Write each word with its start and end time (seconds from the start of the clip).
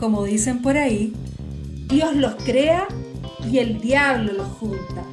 como 0.00 0.24
dicen 0.24 0.62
por 0.62 0.78
ahí, 0.78 1.12
Dios 1.86 2.16
los 2.16 2.34
crea 2.36 2.88
y 3.46 3.58
el 3.58 3.80
diablo 3.82 4.32
los 4.32 4.48
junta. 4.48 5.04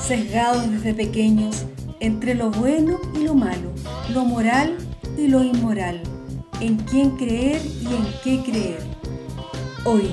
Sesgados 0.00 0.70
desde 0.70 0.94
pequeños 0.94 1.64
entre 1.98 2.34
lo 2.34 2.50
bueno 2.50 3.00
y 3.14 3.24
lo 3.24 3.34
malo, 3.34 3.72
lo 4.12 4.24
moral 4.24 4.76
y 5.18 5.26
lo 5.26 5.42
inmoral, 5.42 6.00
en 6.60 6.76
quién 6.76 7.16
creer 7.16 7.60
y 7.82 7.86
en 7.86 8.06
qué 8.22 8.50
creer. 8.50 8.82
Hoy 9.84 10.08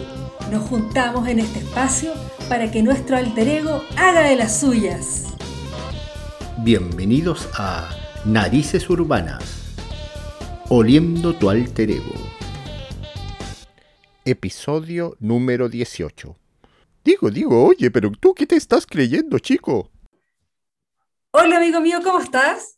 nos 0.52 0.64
juntamos 0.68 1.28
en 1.28 1.40
este 1.40 1.60
espacio 1.60 2.14
para 2.50 2.72
que 2.72 2.82
nuestro 2.82 3.18
alter 3.18 3.48
ego 3.48 3.84
haga 3.98 4.22
de 4.22 4.36
las 4.36 4.60
suyas. 4.60 5.26
Bienvenidos 6.58 7.48
a 7.54 7.88
Narices 8.26 8.90
Urbanas, 8.90 9.44
oliendo 10.70 11.34
tu 11.36 11.50
alter 11.50 11.92
ego. 11.92 12.41
Episodio 14.24 15.16
número 15.20 15.68
18. 15.68 16.38
Digo, 17.04 17.32
digo, 17.32 17.66
oye, 17.66 17.90
pero 17.90 18.12
tú 18.12 18.36
qué 18.36 18.46
te 18.46 18.56
estás 18.56 18.86
creyendo, 18.86 19.40
chico? 19.40 19.90
Hola, 21.32 21.58
amigo 21.58 21.82
mío, 21.82 22.00
¿cómo 22.04 22.20
estás? 22.20 22.78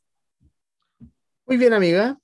Muy 1.46 1.58
bien, 1.58 1.74
amiga. 1.74 2.18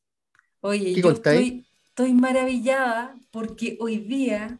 Oye, 0.62 0.94
¿Qué 0.94 1.02
yo 1.02 1.12
estoy, 1.12 1.66
estoy 1.90 2.14
maravillada 2.14 3.16
porque 3.32 3.78
hoy 3.82 3.98
día 3.98 4.58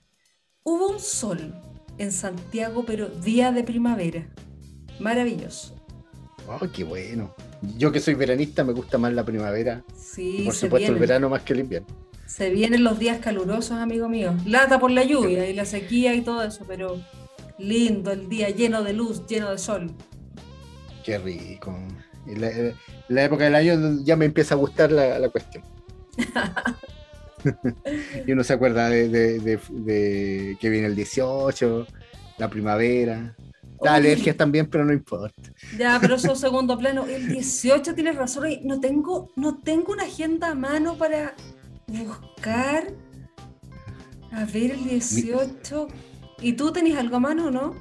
hubo 0.64 0.90
un 0.90 1.00
sol 1.00 1.54
en 1.98 2.12
Santiago, 2.12 2.84
pero 2.86 3.08
día 3.08 3.54
de 3.54 3.64
primavera. 3.64 4.28
Maravilloso. 5.00 5.76
Oh, 6.48 6.68
qué 6.74 6.84
bueno. 6.84 7.34
Yo 7.78 7.94
que 7.94 8.02
soy 8.02 8.16
veranista 8.16 8.66
me 8.66 8.74
gusta 8.74 8.98
más 8.98 9.14
la 9.14 9.24
primavera. 9.24 9.86
Sí, 9.96 10.42
Por 10.44 10.54
se, 10.54 10.62
supuesto, 10.62 10.92
el 10.92 11.00
verano 11.00 11.30
más 11.30 11.44
que 11.44 11.54
el 11.54 11.60
invierno. 11.60 12.09
Se 12.30 12.52
vienen 12.52 12.84
los 12.84 13.00
días 13.00 13.18
calurosos, 13.20 13.72
amigo 13.72 14.08
mío. 14.08 14.36
Lata 14.46 14.80
por 14.80 14.92
la 14.92 15.04
lluvia 15.04 15.50
y 15.50 15.54
la 15.54 15.66
sequía 15.66 16.14
y 16.14 16.22
todo 16.22 16.44
eso, 16.44 16.64
pero 16.68 17.02
lindo 17.58 18.12
el 18.12 18.30
día, 18.30 18.50
lleno 18.52 18.84
de 18.84 18.94
luz, 18.94 19.26
lleno 19.28 19.50
de 19.50 19.58
sol. 19.58 19.92
Qué 21.04 21.18
rico. 21.18 21.76
En 22.28 22.76
la, 23.10 23.24
época 23.24 23.46
del 23.46 23.56
año 23.56 24.00
ya 24.04 24.16
me 24.16 24.26
empieza 24.26 24.54
a 24.54 24.58
gustar 24.58 24.92
la, 24.92 25.18
la 25.18 25.30
cuestión. 25.30 25.64
y 28.28 28.32
uno 28.32 28.44
se 28.44 28.54
acuerda 28.54 28.90
de, 28.90 29.10
de- 29.10 29.40
de- 29.40 29.60
de 29.72 30.58
que 30.62 30.70
viene 30.70 30.86
el 30.88 30.96
18, 30.96 31.88
la 32.38 32.50
primavera. 32.50 33.36
Las 33.82 33.94
alergias 33.94 34.36
también, 34.36 34.68
pero 34.68 34.84
no 34.86 34.92
importa. 34.94 35.42
Ya, 35.78 35.98
pero 36.02 36.16
eso 36.16 36.34
es 36.34 36.40
segundo 36.40 36.78
plano. 36.78 37.06
El 37.08 37.30
18 37.30 37.96
tienes 37.96 38.18
razón. 38.18 38.46
No 38.66 38.80
tengo, 38.82 39.32
no 39.38 39.58
tengo 39.58 39.94
una 39.94 40.04
agenda 40.04 40.50
a 40.50 40.56
mano 40.56 40.98
para 40.98 41.34
buscar. 41.90 42.88
A 44.32 44.46
ver, 44.46 44.72
el 44.72 44.84
18. 44.88 45.88
¿Y 46.42 46.54
tú 46.54 46.72
tenés 46.72 46.98
algo 46.98 47.18
a 47.18 47.20
mano 47.20 47.48
o 47.48 47.52
no? 47.52 47.76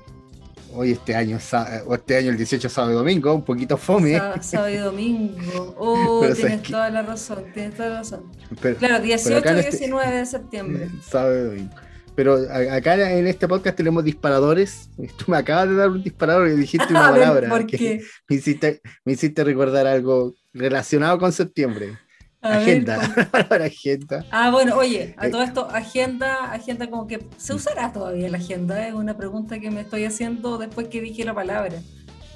Hoy 0.74 0.92
este 0.92 1.14
año, 1.14 1.38
o 1.86 1.94
este 1.94 2.16
año 2.18 2.30
el 2.30 2.36
18 2.36 2.68
sábado 2.68 2.92
y 2.92 2.96
domingo, 2.96 3.34
un 3.34 3.44
poquito 3.44 3.76
fome. 3.76 4.18
Sá- 4.18 4.42
Sábado 4.42 4.70
y 4.70 4.76
domingo. 4.78 5.74
Oh, 5.78 6.20
Pero 6.22 6.34
tienes 6.34 6.60
que- 6.62 6.72
toda 6.72 6.90
la 6.90 7.02
razón, 7.02 7.44
tienes 7.54 7.74
toda 7.76 7.88
la 7.90 7.94
razón. 7.98 8.24
pero, 8.60 8.76
Claro, 8.76 9.00
18 9.02 9.38
acá 9.38 9.50
en 9.52 9.56
y 9.56 9.60
este- 9.60 9.70
19 9.78 10.16
de 10.16 10.26
septiembre. 10.26 10.88
sábado 11.02 11.38
y 11.38 11.44
domingo. 11.46 11.74
Pero 12.14 12.34
acá 12.72 13.12
en 13.12 13.28
este 13.28 13.46
podcast 13.46 13.76
tenemos 13.76 14.02
disparadores. 14.02 14.90
Tú 15.16 15.26
me 15.30 15.36
acabas 15.36 15.68
de 15.68 15.76
dar 15.76 15.88
un 15.88 16.02
disparador 16.02 16.48
y 16.48 16.56
dijiste 16.56 16.88
una 16.90 17.10
palabra 17.12 17.48
¿por 17.48 17.64
que 17.64 17.76
qué? 17.78 18.02
me 18.28 18.34
hiciste, 18.36 18.80
me 19.04 19.12
hiciste 19.12 19.44
recordar 19.44 19.86
algo 19.86 20.34
relacionado 20.52 21.16
con 21.20 21.30
septiembre. 21.32 21.96
A 22.40 22.50
ver, 22.50 22.58
agenda. 22.58 23.00
¿por- 23.00 23.16
La 23.18 23.30
palabra 23.30 23.64
agenda. 23.66 24.24
Ah, 24.30 24.50
bueno, 24.50 24.76
oye, 24.76 25.14
a 25.18 25.26
Eh. 25.26 25.30
todo 25.30 25.42
esto, 25.42 25.68
agenda, 25.70 26.52
agenda 26.52 26.88
como 26.88 27.06
que, 27.06 27.18
¿se 27.36 27.54
usará 27.54 27.92
todavía 27.92 28.28
la 28.28 28.38
agenda? 28.38 28.86
Es 28.86 28.94
una 28.94 29.16
pregunta 29.16 29.58
que 29.58 29.70
me 29.70 29.80
estoy 29.80 30.04
haciendo 30.04 30.56
después 30.58 30.88
que 30.88 31.00
dije 31.00 31.24
la 31.24 31.34
palabra. 31.34 31.74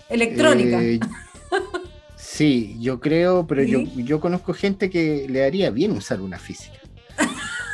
Electrónica. 0.08 0.82
Eh, 0.82 0.98
sí, 2.16 2.76
yo 2.80 3.00
creo, 3.00 3.46
pero 3.46 3.62
yo, 3.62 3.78
¿Sí? 3.80 3.92
yo 4.04 4.20
conozco 4.20 4.52
gente 4.54 4.90
que 4.90 5.26
le 5.28 5.44
haría 5.44 5.70
bien 5.70 5.92
usar 5.92 6.20
una 6.20 6.38
física. 6.38 6.78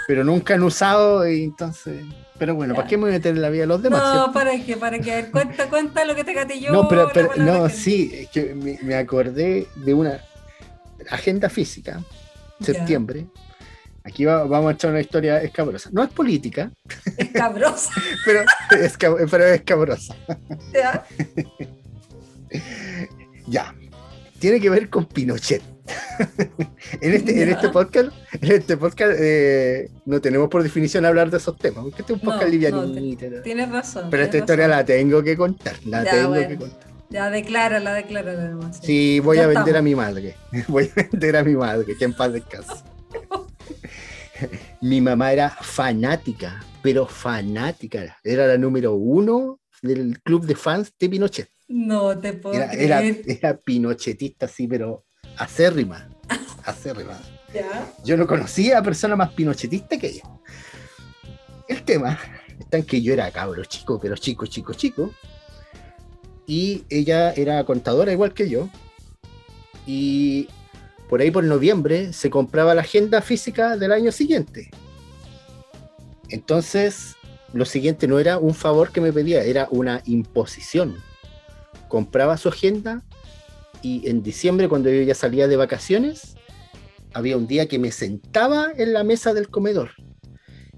Pero 0.06 0.24
nunca 0.24 0.54
han 0.54 0.62
usado, 0.62 1.28
y 1.28 1.44
entonces. 1.44 2.02
Pero 2.38 2.54
bueno, 2.54 2.72
Ya. 2.72 2.76
¿para 2.76 2.88
qué 2.88 2.96
me 2.96 3.02
voy 3.02 3.10
a 3.10 3.14
meter 3.14 3.34
en 3.34 3.42
la 3.42 3.50
vida 3.50 3.62
de 3.62 3.66
los 3.66 3.82
demás? 3.82 4.00
No, 4.02 4.12
cierto? 4.12 4.32
para 4.32 4.58
qué, 4.64 4.76
para 4.76 4.98
ver, 4.98 5.30
cuenta, 5.30 5.68
cuenta 5.68 6.04
lo 6.06 6.14
que 6.14 6.24
te 6.24 6.32
gatilló. 6.32 6.72
No, 6.72 6.88
pero, 6.88 7.10
pero- 7.12 7.30
no, 7.36 7.64
agenda. 7.64 7.68
sí, 7.70 8.10
es 8.14 8.28
que 8.30 8.54
me, 8.54 8.78
me 8.82 8.94
acordé 8.94 9.66
de 9.76 9.94
una 9.94 10.20
agenda 11.10 11.48
física, 11.48 12.02
septiembre. 12.60 13.26
Aquí 14.04 14.24
va- 14.24 14.44
vamos 14.44 14.70
a 14.70 14.74
echar 14.74 14.90
una 14.90 15.00
historia 15.00 15.42
escabrosa. 15.42 15.90
No 15.92 16.02
es 16.02 16.10
política, 16.10 16.70
Escabrosa. 17.16 17.90
pero 18.24 18.40
es, 18.80 18.98
cab- 18.98 19.28
pero 19.30 19.44
es 19.44 19.54
escabrosa. 19.56 20.16
¿ya? 20.72 21.04
Ya. 23.46 23.74
Tiene 24.38 24.60
que 24.60 24.70
ver 24.70 24.88
con 24.88 25.06
Pinochet. 25.06 25.62
en, 27.00 27.14
este, 27.14 27.42
en 27.42 27.48
este 27.48 27.70
podcast, 27.70 28.10
en 28.40 28.52
este 28.52 28.76
podcast 28.76 29.12
eh, 29.18 29.90
no 30.04 30.20
tenemos 30.20 30.48
por 30.50 30.62
definición 30.62 31.06
hablar 31.06 31.30
de 31.30 31.38
esos 31.38 31.56
temas, 31.56 31.84
porque 31.84 32.02
este 32.02 32.12
es 32.12 32.18
un 32.18 32.24
podcast 32.24 32.44
no, 32.44 32.50
livianito. 32.50 33.30
¿no? 33.30 33.42
Tienes 33.42 33.70
razón. 33.70 34.08
Pero 34.10 34.22
esta 34.22 34.38
historia 34.38 34.68
la 34.68 34.84
tengo 34.84 35.22
que 35.22 35.36
contar, 35.36 35.76
la 35.86 36.04
tengo 36.04 36.28
bueno. 36.28 36.48
que 36.48 36.56
contar. 36.56 36.87
Ya, 37.10 37.30
declárala, 37.30 37.94
declárala 37.94 38.48
nomás. 38.48 38.78
Sí, 38.82 39.20
voy 39.20 39.38
Ya 39.38 39.44
a 39.44 39.46
vender 39.46 39.60
estamos. 39.68 39.78
a 39.78 39.82
mi 39.82 39.94
madre. 39.94 40.36
Voy 40.68 40.90
a 40.94 41.02
vender 41.10 41.36
a 41.36 41.44
mi 41.44 41.54
madre, 41.56 41.96
que 41.96 42.04
en 42.04 42.12
paz 42.14 42.32
descanse. 42.32 42.74
mi 44.82 45.00
mamá 45.00 45.32
era 45.32 45.50
fanática, 45.50 46.62
pero 46.82 47.06
fanática. 47.06 48.16
Era 48.22 48.46
la 48.46 48.58
número 48.58 48.94
uno 48.94 49.60
del 49.82 50.20
club 50.22 50.44
de 50.46 50.54
fans 50.54 50.92
de 50.98 51.08
Pinochet. 51.08 51.50
No 51.68 52.18
te 52.18 52.32
puedo 52.34 52.54
Era, 52.54 52.72
era, 52.72 52.98
creer. 52.98 53.22
era 53.26 53.56
pinochetista, 53.56 54.48
sí, 54.48 54.66
pero 54.66 55.04
acérrima. 55.36 56.08
Acérrima. 56.64 57.18
Ya. 57.52 57.90
Yo 58.04 58.16
no 58.16 58.26
conocía 58.26 58.78
a 58.78 58.82
persona 58.82 59.16
más 59.16 59.32
pinochetista 59.32 59.98
que 59.98 60.06
ella. 60.08 60.22
El 61.68 61.82
tema 61.84 62.18
está 62.58 62.78
en 62.78 62.84
que 62.84 63.00
yo 63.02 63.12
era 63.12 63.30
cabro 63.30 63.64
chico, 63.64 63.98
pero 64.00 64.16
chico, 64.16 64.46
chico, 64.46 64.72
chico. 64.74 65.12
Y 66.48 66.82
ella 66.88 67.32
era 67.34 67.62
contadora 67.64 68.10
igual 68.10 68.34
que 68.34 68.48
yo. 68.48 68.68
Y 69.86 70.48
por 71.08 71.20
ahí 71.20 71.30
por 71.30 71.44
noviembre 71.44 72.12
se 72.12 72.30
compraba 72.30 72.74
la 72.74 72.80
agenda 72.80 73.22
física 73.22 73.76
del 73.76 73.92
año 73.92 74.10
siguiente. 74.10 74.70
Entonces, 76.30 77.14
lo 77.52 77.64
siguiente 77.64 78.08
no 78.08 78.18
era 78.18 78.38
un 78.38 78.54
favor 78.54 78.90
que 78.90 79.00
me 79.00 79.12
pedía, 79.12 79.44
era 79.44 79.68
una 79.70 80.02
imposición. 80.06 80.96
Compraba 81.88 82.36
su 82.36 82.48
agenda 82.48 83.02
y 83.82 84.08
en 84.08 84.22
diciembre, 84.22 84.68
cuando 84.68 84.90
yo 84.90 85.02
ya 85.02 85.14
salía 85.14 85.48
de 85.48 85.56
vacaciones, 85.56 86.34
había 87.14 87.36
un 87.36 87.46
día 87.46 87.68
que 87.68 87.78
me 87.78 87.92
sentaba 87.92 88.72
en 88.76 88.92
la 88.92 89.04
mesa 89.04 89.32
del 89.32 89.48
comedor 89.48 89.90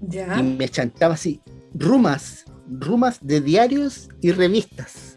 Ya. 0.01 0.37
y 0.39 0.43
me 0.43 0.69
chantaba 0.69 1.15
así, 1.15 1.41
rumas, 1.73 2.45
rumas 2.69 3.19
de 3.21 3.41
diarios 3.41 4.09
y 4.21 4.31
revistas. 4.31 5.10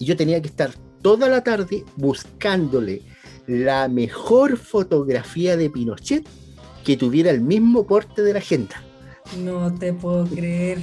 Y 0.00 0.06
yo 0.06 0.16
tenía 0.16 0.40
que 0.42 0.48
estar 0.48 0.72
toda 1.02 1.28
la 1.28 1.44
tarde 1.44 1.84
buscándole 1.96 3.02
la 3.46 3.86
mejor 3.88 4.56
fotografía 4.56 5.56
de 5.56 5.70
Pinochet 5.70 6.26
que 6.84 6.96
tuviera 6.96 7.30
el 7.30 7.40
mismo 7.42 7.86
porte 7.86 8.22
de 8.22 8.32
la 8.32 8.38
agenda, 8.38 8.82
No 9.38 9.72
te 9.78 9.92
puedo 9.92 10.26
creer. 10.26 10.82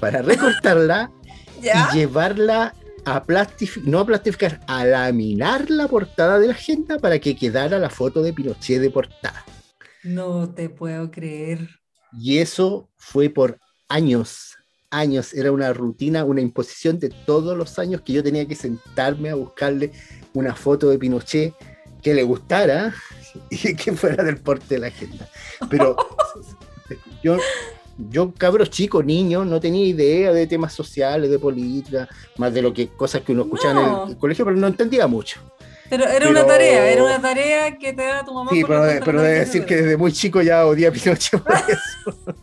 para 0.00 0.20
recortarla 0.22 1.10
¿Ya? 1.62 1.88
y 1.94 1.98
llevarla 1.98 2.74
a 3.04 3.22
plastificar, 3.22 3.88
no 3.88 4.00
a 4.00 4.06
plastificar, 4.06 4.60
a 4.66 4.84
laminar 4.84 5.70
la 5.70 5.86
portada 5.86 6.40
de 6.40 6.48
la 6.48 6.54
agenda 6.54 6.98
para 6.98 7.20
que 7.20 7.36
quedara 7.36 7.78
la 7.78 7.88
foto 7.90 8.20
de 8.22 8.32
Pinochet 8.32 8.80
de 8.80 8.90
portada. 8.90 9.44
No 10.02 10.50
te 10.52 10.68
puedo 10.68 11.10
creer. 11.12 11.68
Y 12.18 12.38
eso 12.38 12.90
fue 12.96 13.30
por 13.30 13.58
años, 13.88 14.56
años. 14.92 15.34
Era 15.34 15.50
una 15.50 15.72
rutina, 15.72 16.24
una 16.24 16.40
imposición 16.40 16.98
de 17.00 17.08
todos 17.08 17.56
los 17.58 17.78
años 17.80 18.02
que 18.02 18.12
yo 18.12 18.22
tenía 18.22 18.46
que 18.46 18.54
sentarme 18.54 19.30
a 19.30 19.34
buscarle 19.34 19.90
una 20.34 20.54
foto 20.54 20.88
de 20.88 20.98
Pinochet 20.98 21.54
que 22.02 22.14
le 22.14 22.22
gustara 22.22 22.94
y 23.50 23.74
que 23.74 23.92
fuera 23.92 24.22
del 24.22 24.36
porte 24.38 24.76
de 24.76 24.78
la 24.80 24.86
agenda. 24.88 25.28
Pero 25.70 25.96
yo, 27.22 27.36
yo 28.10 28.32
cabro 28.34 28.66
chico, 28.66 29.02
niño, 29.02 29.44
no 29.44 29.60
tenía 29.60 29.84
idea 29.86 30.32
de 30.32 30.46
temas 30.46 30.72
sociales, 30.72 31.30
de 31.30 31.38
política, 31.38 32.08
más 32.38 32.52
de 32.54 32.62
lo 32.62 32.72
que 32.72 32.88
cosas 32.88 33.22
que 33.22 33.32
uno 33.32 33.42
escuchaba 33.42 33.80
en 33.80 33.86
No. 33.86 34.04
el, 34.04 34.10
el 34.12 34.16
colegio, 34.18 34.44
pero 34.44 34.56
no 34.56 34.66
entendía 34.66 35.06
mucho. 35.06 35.40
Pero 35.90 36.08
era 36.08 36.30
una 36.30 36.46
tarea, 36.46 36.90
era 36.90 37.04
una 37.04 37.20
tarea 37.20 37.76
que 37.76 37.92
te 37.92 38.02
da 38.02 38.24
tu 38.24 38.32
mamá. 38.32 38.50
Sí, 38.50 38.62
pero, 38.66 38.82
de- 38.82 39.02
pero 39.04 39.20
de 39.20 39.40
decir 39.40 39.66
que 39.66 39.76
desde 39.76 39.98
muy 39.98 40.10
chico 40.10 40.40
ya 40.40 40.64
odié 40.66 40.86
a 40.86 40.90
Pinochet 40.92 41.38
por 41.42 41.52
eso. 41.68 42.34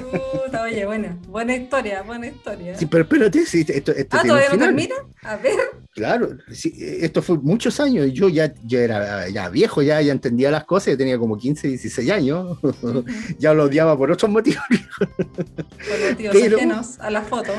Puta, 0.00 0.62
oye, 0.62 0.86
buena, 0.86 1.16
buena 1.28 1.56
historia, 1.56 2.02
buena 2.02 2.26
historia. 2.26 2.76
Sí, 2.78 2.86
pero 2.86 3.04
espérate, 3.04 3.46
sí, 3.46 3.64
esto, 3.68 3.92
esto 3.92 4.16
ah, 4.16 4.22
¿todavía 4.22 4.48
no 4.50 4.58
termina? 4.58 4.94
A 5.22 5.36
ver. 5.36 5.58
Claro, 5.92 6.30
sí, 6.52 6.74
esto 6.78 7.22
fue 7.22 7.38
muchos 7.38 7.78
años. 7.80 8.12
Yo 8.12 8.28
ya, 8.28 8.52
yo 8.64 8.80
era 8.80 9.28
ya 9.28 9.48
viejo, 9.48 9.82
ya, 9.82 10.00
ya 10.00 10.12
entendía 10.12 10.50
las 10.50 10.64
cosas, 10.64 10.88
yo 10.92 10.98
tenía 10.98 11.18
como 11.18 11.38
15, 11.38 11.68
16 11.68 12.10
años. 12.10 12.58
ya 13.38 13.54
lo 13.54 13.64
odiaba 13.64 13.96
por 13.96 14.10
otros 14.10 14.30
motivos. 14.30 14.64
por 14.68 16.10
motivos 16.10 16.36
Pero, 16.36 16.56
ajenos 16.56 16.98
a 17.00 17.10
la 17.10 17.22
foto. 17.22 17.52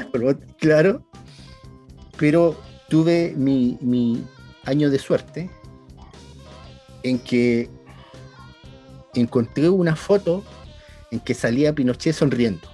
claro. 0.60 1.06
Pero 2.18 2.58
tuve 2.90 3.34
mi, 3.36 3.78
mi 3.82 4.26
año 4.64 4.90
de 4.90 5.00
suerte 5.00 5.50
en 7.04 7.20
que 7.20 7.70
encontré 9.14 9.70
una 9.70 9.96
foto 9.96 10.44
en 11.12 11.20
que 11.20 11.34
salía 11.34 11.74
Pinochet 11.74 12.14
sonriendo. 12.14 12.68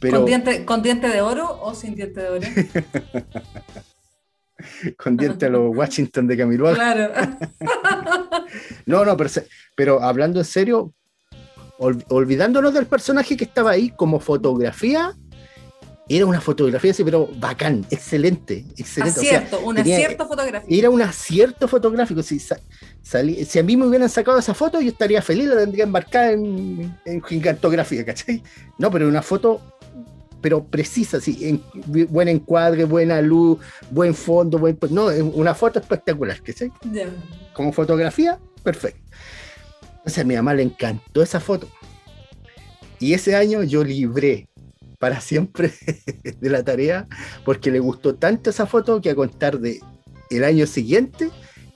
¿Con, 0.00 0.24
diente, 0.24 0.64
¿Con 0.64 0.82
diente 0.82 1.08
de 1.08 1.20
oro 1.20 1.60
o 1.60 1.74
sin 1.74 1.94
diente 1.94 2.20
de 2.20 2.28
oro? 2.28 2.40
con 4.96 5.16
diente 5.16 5.46
a 5.46 5.50
los 5.50 5.76
Washington 5.76 6.26
de 6.26 6.36
Camilo. 6.36 6.72
Claro. 6.72 7.12
no, 8.86 9.04
no, 9.04 9.16
pero, 9.74 10.02
hablando 10.02 10.40
en 10.40 10.44
serio, 10.44 10.94
olvidándonos 11.78 12.72
del 12.72 12.86
personaje 12.86 13.36
que 13.36 13.44
estaba 13.44 13.72
ahí 13.72 13.90
como 13.90 14.20
fotografía, 14.20 15.14
era 16.16 16.26
una 16.26 16.40
fotografía 16.40 16.90
así, 16.90 17.04
pero 17.04 17.28
bacán, 17.38 17.86
excelente, 17.88 18.64
excelente. 18.76 19.20
Acierto, 19.20 19.60
un 19.60 19.78
acierto 19.78 20.26
fotográfico. 20.26 20.74
Era 20.74 20.90
un 20.90 21.00
acierto 21.00 21.68
fotográfico. 21.68 22.20
Si, 22.24 22.40
si 22.40 23.58
a 23.58 23.62
mí 23.62 23.76
me 23.76 23.86
hubieran 23.86 24.08
sacado 24.08 24.36
esa 24.36 24.52
foto, 24.52 24.80
yo 24.80 24.88
estaría 24.88 25.22
feliz, 25.22 25.46
la 25.46 25.58
tendría 25.58 25.84
embarcada 25.84 26.32
en, 26.32 26.98
en 27.04 27.22
gigantografía, 27.22 28.04
¿cachai? 28.04 28.42
No, 28.76 28.90
pero 28.90 29.06
una 29.06 29.22
foto 29.22 29.60
pero 30.40 30.64
precisa, 30.64 31.20
sí, 31.20 31.38
en, 31.42 31.62
buen 32.08 32.26
encuadre, 32.28 32.84
buena 32.84 33.20
luz, 33.20 33.58
buen 33.90 34.14
fondo, 34.14 34.58
buen, 34.58 34.78
no, 34.90 35.06
una 35.06 35.54
foto 35.54 35.78
espectacular, 35.78 36.40
¿qué 36.42 36.52
sé? 36.52 36.72
Como 37.52 37.72
fotografía, 37.72 38.38
perfecto. 38.62 39.00
O 40.04 40.10
sea, 40.10 40.22
a 40.22 40.26
mi 40.26 40.34
mamá 40.34 40.54
le 40.54 40.62
encantó 40.62 41.22
esa 41.22 41.40
foto. 41.40 41.68
Y 42.98 43.14
ese 43.14 43.34
año 43.34 43.62
yo 43.62 43.84
libré 43.84 44.48
para 45.00 45.20
siempre 45.20 45.72
de 46.40 46.50
la 46.50 46.62
tarea 46.62 47.08
porque 47.44 47.72
le 47.72 47.80
gustó 47.80 48.14
tanto 48.14 48.50
esa 48.50 48.66
foto 48.66 49.00
que 49.00 49.10
a 49.10 49.16
contar 49.16 49.58
de 49.58 49.80
el 50.30 50.44
año 50.44 50.66
siguiente 50.66 51.30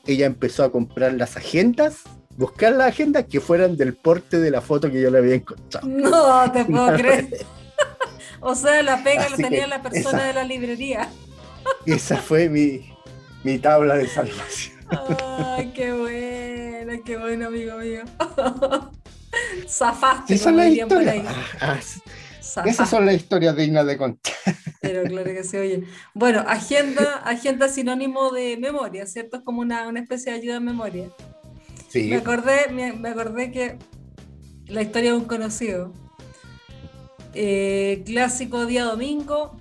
ella 0.07 0.27
empezó 0.27 0.63
a 0.63 0.71
comprar 0.71 1.15
las 1.15 1.37
agendas 1.37 2.05
buscar 2.37 2.73
las 2.73 2.89
agendas 2.89 3.25
que 3.25 3.41
fueran 3.41 3.77
del 3.77 3.95
porte 3.95 4.39
de 4.39 4.51
la 4.51 4.61
foto 4.61 4.91
que 4.91 5.01
yo 5.01 5.11
le 5.11 5.19
había 5.19 5.37
encontrado. 5.37 5.87
No, 5.87 6.51
te 6.53 6.65
puedo 6.67 6.95
creer. 6.95 7.29
O 8.47 8.55
sea, 8.55 8.83
la 8.83 9.03
pega 9.03 9.31
lo 9.31 9.37
tenía 9.39 9.67
la 9.67 9.81
persona 9.81 10.23
de 10.23 10.35
la 10.35 10.45
librería. 10.45 11.09
Esa 11.87 12.19
fue 12.19 12.51
mi, 12.51 12.95
mi 13.43 13.59
tabla 13.59 13.95
de 13.95 14.07
salvación. 14.07 14.77
Ay, 14.87 15.73
qué 15.75 15.95
bueno, 15.95 17.03
qué 17.07 17.17
bueno, 17.17 17.47
amigo 17.47 17.79
mío. 17.79 18.03
Zafaste, 19.67 20.35
Esa 20.35 20.51
como 20.53 20.89
por 20.89 21.09
ahí. 21.09 21.25
Ah, 21.27 21.45
ah, 21.63 21.79
esas 22.65 22.91
son 22.91 23.07
las 23.07 23.15
historias 23.15 23.57
dignas 23.57 23.87
de 23.87 23.97
contar. 23.97 24.35
Pero 24.81 25.03
claro 25.05 25.33
que 25.33 25.45
se 25.45 25.59
oye. 25.59 25.85
Bueno, 26.15 26.45
agenda, 26.47 27.23
agenda 27.25 27.69
sinónimo 27.69 28.31
de 28.31 28.57
memoria, 28.57 29.07
¿cierto? 29.07 29.39
Es 29.39 29.43
como 29.43 29.61
una, 29.61 29.89
una 29.89 30.01
especie 30.01 30.33
de 30.33 30.39
ayuda 30.39 30.57
en 30.57 30.65
memoria. 30.65 31.09
Sí. 31.89 32.09
Me 32.09 32.17
acordé, 32.17 32.69
me, 32.73 32.93
me 32.93 33.11
acordé 33.11 33.51
que 33.51 33.79
la 34.67 34.83
historia 34.83 35.13
de 35.13 35.19
un 35.19 35.25
conocido 35.25 35.93
eh, 37.35 38.03
clásico 38.07 38.65
día 38.65 38.85
domingo, 38.85 39.57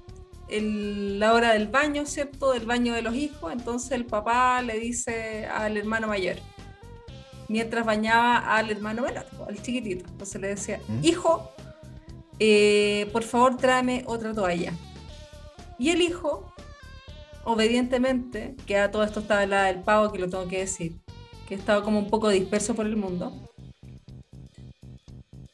la 0.50 1.34
hora 1.34 1.54
del 1.54 1.68
baño, 1.68 2.06
¿cierto? 2.06 2.52
Del 2.52 2.66
baño 2.66 2.94
de 2.94 3.02
los 3.02 3.16
hijos. 3.16 3.52
Entonces 3.52 3.92
el 3.92 4.06
papá 4.06 4.62
le 4.62 4.78
dice 4.80 5.46
al 5.48 5.78
hermano 5.78 6.08
mayor, 6.08 6.36
mientras 7.48 7.86
bañaba 7.86 8.38
al 8.56 8.70
hermano 8.70 9.02
menor, 9.02 9.26
al 9.48 9.62
chiquitito. 9.62 10.06
Entonces 10.08 10.40
le 10.42 10.48
decía, 10.50 10.80
¿Mm? 10.88 11.00
hijo, 11.04 11.53
eh, 12.40 13.10
por 13.12 13.24
favor 13.24 13.58
tráeme 13.58 14.04
otra 14.08 14.34
toalla. 14.34 14.74
Y 15.80 15.90
el 15.90 16.02
hijo, 16.02 16.54
obedientemente, 17.44 18.56
que 18.66 18.78
a 18.78 18.92
todo 18.92 19.04
esto 19.04 19.22
estaba 19.22 19.46
la 19.46 19.64
del 19.64 19.82
pavo, 19.82 20.12
que 20.12 20.20
lo 20.20 20.30
tengo 20.30 20.48
que 20.48 20.60
decir, 20.60 21.00
que 21.48 21.56
estaba 21.56 21.84
como 21.84 22.00
un 22.00 22.10
poco 22.10 22.30
disperso 22.30 22.76
por 22.76 22.86
el 22.86 22.96
mundo, 22.96 23.34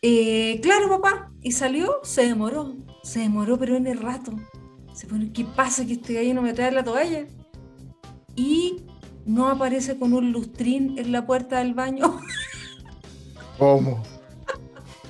eh, 0.02 0.60
claro, 0.62 0.90
papá. 0.90 1.32
Y 1.42 1.52
salió, 1.52 2.00
se 2.04 2.26
demoró. 2.26 2.74
Se 3.04 3.20
demoró, 3.20 3.58
pero 3.58 3.76
en 3.76 3.88
el 3.88 4.00
rato. 4.00 4.34
Se 4.94 5.08
pone, 5.08 5.32
¿qué 5.32 5.46
pasa 5.46 5.86
que 5.86 5.94
este 5.94 6.14
gallo 6.14 6.34
no 6.34 6.42
me 6.42 6.54
trae 6.54 6.72
la 6.72 6.84
toalla? 6.84 7.26
Y 8.36 8.84
no 9.26 9.48
aparece 9.50 9.98
con 9.98 10.14
un 10.14 10.32
lustrín 10.32 10.98
en 10.98 11.12
la 11.12 11.26
puerta 11.26 11.60
del 11.60 11.74
baño. 11.74 12.20
¿Cómo? 13.58 14.04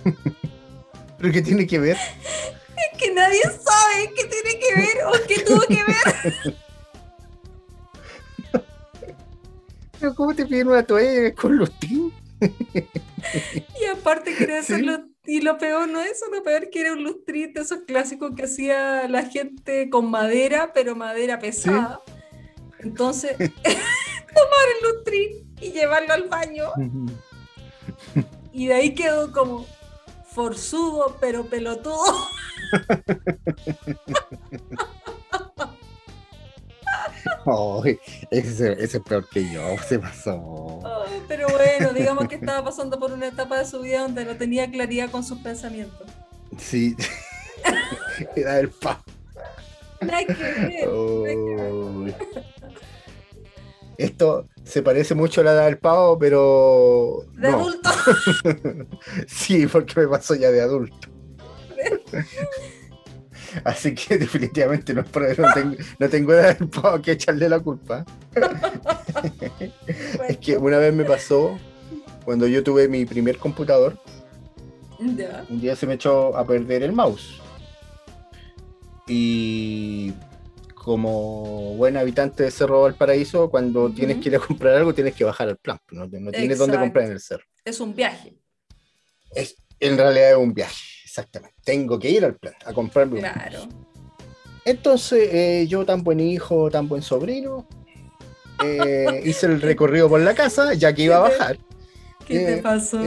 ¿Pero 1.20 1.34
qué 1.34 1.42
tiene 1.42 1.68
que 1.68 1.80
ver? 1.80 1.98
Es 1.98 2.98
que 2.98 3.14
nadie 3.14 3.42
sabe 3.42 4.14
qué 4.16 4.26
tiene 4.26 4.60
que 4.60 4.76
ver 4.76 5.06
o 5.06 5.12
qué 5.28 5.40
tuvo 5.42 5.62
que 5.62 5.84
ver. 5.84 6.56
¿Pero 10.00 10.16
cómo 10.16 10.34
te 10.34 10.46
piden 10.46 10.70
una 10.70 10.84
toalla 10.84 11.34
con 11.36 11.58
lustrín? 11.58 12.14
y 12.40 13.86
aparte 13.86 14.34
quería 14.34 14.60
hacerlo, 14.60 15.04
y 15.26 15.42
lo 15.42 15.58
peor 15.58 15.90
no 15.90 16.02
es 16.02 16.12
eso, 16.12 16.28
lo 16.32 16.42
peor 16.42 16.70
que 16.70 16.80
era 16.80 16.94
un 16.94 17.04
lustrito, 17.04 17.60
esos 17.62 17.80
clásicos 17.86 18.32
que 18.34 18.44
hacía 18.44 19.10
la 19.10 19.26
gente 19.26 19.90
con 19.90 20.10
madera, 20.10 20.72
pero 20.74 20.96
madera 20.96 21.38
pesada. 21.38 22.00
Entonces, 22.80 23.36
tomar 23.38 24.66
el 24.78 24.90
lustrín 24.90 25.54
y 25.60 25.74
llevarlo 25.74 26.14
al 26.14 26.30
baño. 26.30 26.72
y 28.54 28.68
de 28.68 28.74
ahí 28.74 28.96
quedó 28.96 29.34
como 29.34 29.68
forzudo, 30.34 31.18
pero 31.20 31.46
pelotudo. 31.46 31.98
ese, 38.32 38.84
es 38.84 39.00
peor 39.00 39.28
que 39.30 39.52
yo, 39.52 39.76
se 39.88 40.00
pasó. 40.00 40.82
pero 41.28 41.48
bueno, 41.50 41.94
digamos 41.94 42.28
que 42.28 42.36
estaba 42.36 42.64
pasando 42.64 43.00
por 43.00 43.12
una 43.12 43.28
etapa 43.28 43.60
de 43.60 43.66
su 43.66 43.82
vida 43.82 44.02
donde 44.02 44.26
no 44.26 44.38
tenía 44.38 44.70
claridad 44.70 45.10
con 45.10 45.24
sus 45.24 45.40
pensamientos. 45.40 46.08
Sí, 46.58 46.96
era 48.36 48.60
el 48.60 48.70
pa. 48.70 49.02
Esto 53.98 54.48
se 54.70 54.84
parece 54.84 55.16
mucho 55.16 55.42
a 55.42 55.46
la 55.46 55.54
edad 55.54 55.66
del 55.66 55.80
pavo, 55.80 56.20
pero. 56.20 57.26
¿De 57.34 57.48
adulto? 57.48 57.90
sí, 59.28 59.66
porque 59.66 60.02
me 60.02 60.08
pasó 60.08 60.36
ya 60.36 60.52
de 60.52 60.62
adulto. 60.62 61.10
Así 63.64 63.96
que 63.96 64.20
definitivamente 64.20 64.94
no, 64.94 65.02
no 65.02 65.54
tengo, 65.56 65.76
no 65.98 66.10
tengo 66.10 67.02
que 67.02 67.14
echarle 67.14 67.50
la 67.50 67.60
culpa. 67.60 68.06
es 70.30 70.38
que 70.38 70.56
una 70.56 70.78
vez 70.78 70.94
me 70.94 71.04
pasó, 71.04 71.58
cuando 72.24 72.46
yo 72.46 72.64
tuve 72.64 72.88
mi 72.88 73.06
primer 73.06 73.40
computador, 73.40 73.98
un 75.00 75.18
día 75.60 75.76
se 75.76 75.88
me 75.88 75.96
echó 75.96 76.38
a 76.38 76.46
perder 76.46 76.84
el 76.84 76.92
mouse. 76.92 77.42
Y 79.08 80.14
como 80.90 81.76
buen 81.76 81.98
habitante 81.98 82.42
de 82.42 82.50
Cerro 82.50 82.82
Valparaíso, 82.82 83.52
cuando 83.52 83.92
tienes 83.92 84.18
que 84.18 84.30
ir 84.30 84.38
a 84.38 84.40
comprar 84.40 84.74
algo, 84.74 84.92
tienes 84.92 85.14
que 85.14 85.24
bajar 85.24 85.48
al 85.48 85.58
plan. 85.58 85.78
No, 85.92 86.10
tienes 86.10 86.58
dónde 86.58 86.80
comprar 86.80 87.06
en 87.06 87.12
el 87.12 87.20
cerro. 87.20 87.44
Es 87.64 87.80
un 87.80 87.94
viaje. 87.94 88.34
Es, 89.36 89.56
en 89.80 89.96
realidad 90.00 90.32
es 90.32 90.38
un 90.38 90.52
viaje. 90.52 90.82
Exactamente. 91.04 91.56
Tengo 91.64 92.00
que 92.00 92.10
ir 92.10 92.26
al 92.26 92.38
plan 92.38 92.56
a 92.66 92.74
comprarme. 92.74 93.20
Claro. 93.20 93.70
Entonces, 94.66 95.30
eh, 95.32 95.68
yo, 95.68 95.86
tan 95.86 96.04
buen 96.04 96.20
hijo, 96.20 96.72
tan 96.72 96.88
buen 96.88 97.04
sobrino, 97.04 97.68
eh, 98.66 99.22
hice 99.26 99.46
el 99.46 99.62
recorrido 99.62 100.10
por 100.10 100.22
la 100.22 100.34
casa, 100.34 100.74
ya 100.74 100.92
que 100.92 101.04
iba 101.04 101.18
a 101.18 101.20
bajar. 101.20 101.60
¿Qué 102.26 102.40
te 102.40 102.54
eh, 102.56 102.62
pasó? 102.64 103.00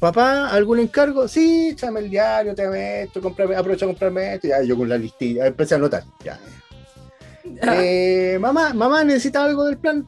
Papá, 0.00 0.48
¿algún 0.48 0.80
encargo? 0.80 1.28
Sí, 1.28 1.68
échame 1.68 2.00
el 2.00 2.10
diario, 2.10 2.52
te 2.52 3.02
esto, 3.02 3.20
comprame, 3.20 3.54
aprovecha 3.54 3.84
a 3.84 3.88
comprarme 3.88 4.34
esto. 4.34 4.48
Ya, 4.48 4.60
yo 4.64 4.76
con 4.76 4.88
la 4.88 4.98
listilla, 4.98 5.46
empecé 5.46 5.74
a 5.74 5.76
anotar. 5.76 6.02
Ya. 6.24 6.36
Mamá, 8.40 8.74
mamá, 8.74 9.04
¿necesita 9.04 9.44
algo 9.44 9.64
del 9.64 9.78
plan? 9.78 10.06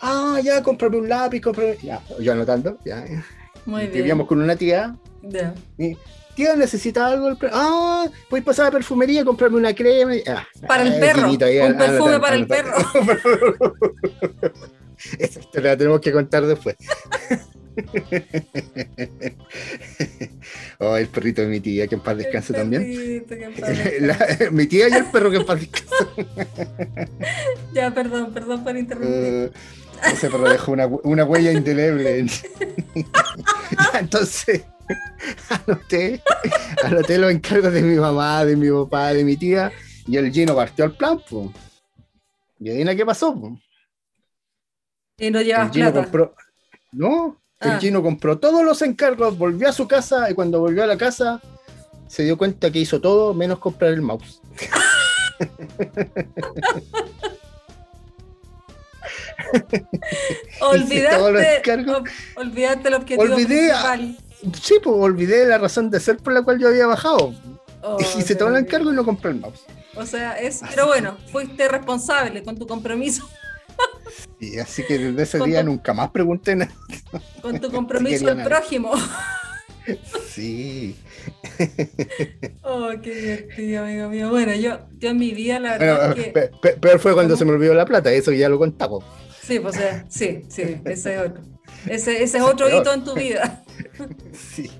Ah, 0.00 0.40
ya, 0.42 0.62
comprame 0.62 0.98
un 0.98 1.08
lápiz, 1.08 1.40
comprame. 1.40 1.78
Ya, 1.82 2.00
yo 2.20 2.32
anotando, 2.32 2.78
ya. 2.84 3.04
Muy 3.64 3.82
bien. 3.82 3.92
Vivíamos 3.92 4.26
con 4.26 4.42
una 4.42 4.56
tía. 4.56 4.96
Ya 5.22 5.54
tía, 6.34 6.56
¿necesita 6.56 7.06
algo? 7.06 7.28
El 7.28 7.38
ah, 7.52 8.06
voy 8.30 8.40
a 8.40 8.44
pasar 8.44 8.64
a 8.64 8.68
la 8.68 8.72
perfumería 8.72 9.24
comprarme 9.24 9.56
una 9.56 9.74
crema. 9.74 10.12
Ah, 10.26 10.46
para 10.66 10.82
el 10.82 11.00
perro. 11.00 11.30
un 11.30 11.38
perfume 11.38 12.20
para 12.20 12.36
el 12.36 12.46
perro. 12.46 12.74
Esa 15.18 15.40
historia 15.40 15.70
la 15.70 15.76
tenemos 15.76 16.00
que 16.00 16.12
contar 16.12 16.46
después. 16.46 16.76
oh, 20.84 20.96
el 20.96 21.08
perrito 21.08 21.42
de 21.42 21.48
mi 21.48 21.60
tía, 21.60 21.86
que 21.86 21.94
en 21.96 22.00
paz 22.00 22.16
descanse 22.16 22.52
El 22.52 22.58
también. 22.60 22.82
perrito, 22.82 23.34
que 23.36 23.44
en 23.44 23.54
paz 23.54 23.68
descanse. 23.78 24.00
La- 24.44 24.50
mi 24.50 24.66
tía 24.66 24.88
y 24.88 24.92
el 24.92 25.04
perro 25.06 25.30
que 25.30 25.36
en 25.38 25.46
paz 25.46 25.60
descanse. 25.60 25.94
Ya, 27.72 27.92
perdón, 27.92 28.32
perdón 28.32 28.62
por 28.64 28.76
interrumpir. 28.76 29.12
Eh, 29.12 29.50
ese 30.12 30.30
perro 30.30 30.48
dejó 30.48 30.72
una, 30.72 30.86
una 30.86 31.24
huella 31.24 31.50
indeleble. 31.52 32.26
Ya, 32.26 33.04
Entonces, 34.00 34.62
anoté, 35.48 36.22
anoté 36.84 37.18
los 37.18 37.30
encargos 37.32 37.72
de 37.72 37.82
mi 37.82 37.96
mamá, 37.96 38.44
de 38.44 38.56
mi 38.56 38.70
papá, 38.70 39.12
de 39.12 39.24
mi 39.24 39.36
tía, 39.36 39.72
y 40.06 40.16
el 40.16 40.30
Gino 40.32 40.54
partió 40.54 40.84
al 40.84 40.96
plan, 40.96 41.18
po. 41.28 41.52
Y 42.60 42.70
adivina 42.70 42.94
qué 42.94 43.04
pasó, 43.04 43.34
po. 43.34 43.58
y 45.18 45.30
no 45.30 45.40
El 45.40 45.46
llevas 45.46 45.72
Gino 45.72 45.86
plata. 45.90 46.02
compró. 46.02 46.34
No, 46.92 47.42
el 47.64 47.72
Ah. 47.72 47.78
Gino 47.80 48.02
compró 48.02 48.38
todos 48.38 48.64
los 48.64 48.80
encargos, 48.82 49.36
volvió 49.38 49.68
a 49.68 49.72
su 49.72 49.86
casa 49.88 50.30
y 50.30 50.34
cuando 50.34 50.60
volvió 50.60 50.84
a 50.84 50.86
la 50.86 50.96
casa 50.96 51.40
se 52.08 52.22
dio 52.22 52.36
cuenta 52.38 52.70
que 52.70 52.78
hizo 52.80 53.00
todo 53.00 53.34
menos 53.34 53.58
comprar 53.58 53.92
el 53.92 54.02
mouse. 54.02 54.40
Olvidaste, 60.60 61.72
ol- 61.72 62.04
olvidaste 62.36 62.88
el 62.88 62.94
objetivo 62.94 63.22
Olvidé 63.22 63.70
a-. 63.72 63.96
Sí, 64.60 64.74
pues 64.82 64.96
olvidé 64.96 65.46
la 65.46 65.58
razón 65.58 65.90
de 65.90 66.00
ser 66.00 66.18
por 66.18 66.32
la 66.32 66.42
cual 66.42 66.58
yo 66.58 66.68
había 66.68 66.86
bajado. 66.86 67.34
Oh, 67.82 67.98
Hice 68.18 68.34
todo 68.34 68.48
el 68.50 68.56
encargo 68.56 68.92
y 68.92 68.96
no 68.96 69.04
compré 69.04 69.30
el 69.32 69.40
mouse. 69.40 69.62
O 69.96 70.04
sea, 70.06 70.32
es, 70.38 70.60
pero 70.70 70.86
bueno, 70.86 71.16
fuiste 71.30 71.68
responsable 71.68 72.42
con 72.42 72.58
tu 72.58 72.66
compromiso, 72.66 73.28
Y 74.40 74.58
así 74.58 74.84
que 74.84 74.98
desde 74.98 75.22
ese 75.22 75.38
Con 75.38 75.48
día 75.50 75.60
tu- 75.60 75.66
nunca 75.70 75.94
más 75.94 76.10
pregunté 76.10 76.54
nada. 76.56 76.72
con 77.40 77.60
tu 77.60 77.70
compromiso 77.72 78.28
al 78.28 78.42
prójimo. 78.44 78.92
Sí. 80.28 80.96
Oh, 82.62 82.90
qué 83.02 83.14
divertido, 83.14 83.84
amigo 83.84 84.08
mío. 84.08 84.28
Bueno, 84.30 84.52
yo, 84.54 84.78
yo 84.98 85.10
en 85.10 85.18
mi 85.18 85.30
vida, 85.32 85.58
la 85.60 85.76
Bueno, 85.76 85.92
verdad 85.94 86.18
es 86.18 86.24
que. 86.24 86.30
pe- 86.32 86.50
pe- 86.60 86.76
peor 86.76 86.98
fue 86.98 87.12
cuando 87.14 87.34
¿Cómo? 87.34 87.38
se 87.38 87.44
me 87.44 87.52
olvidó 87.52 87.74
la 87.74 87.84
plata, 87.86 88.10
eso 88.12 88.32
ya 88.32 88.48
lo 88.48 88.58
contamos. 88.58 89.04
Sí, 89.42 89.58
pues 89.60 89.76
sí, 90.08 90.42
sí, 90.48 90.80
ese 90.84 91.14
es 91.14 91.20
otro. 91.20 91.42
Ese, 91.86 92.22
ese 92.22 92.38
es 92.38 92.42
otro 92.42 92.68
hito 92.68 92.92
en 92.92 93.04
tu 93.04 93.14
vida. 93.14 93.62
Sí. 94.32 94.70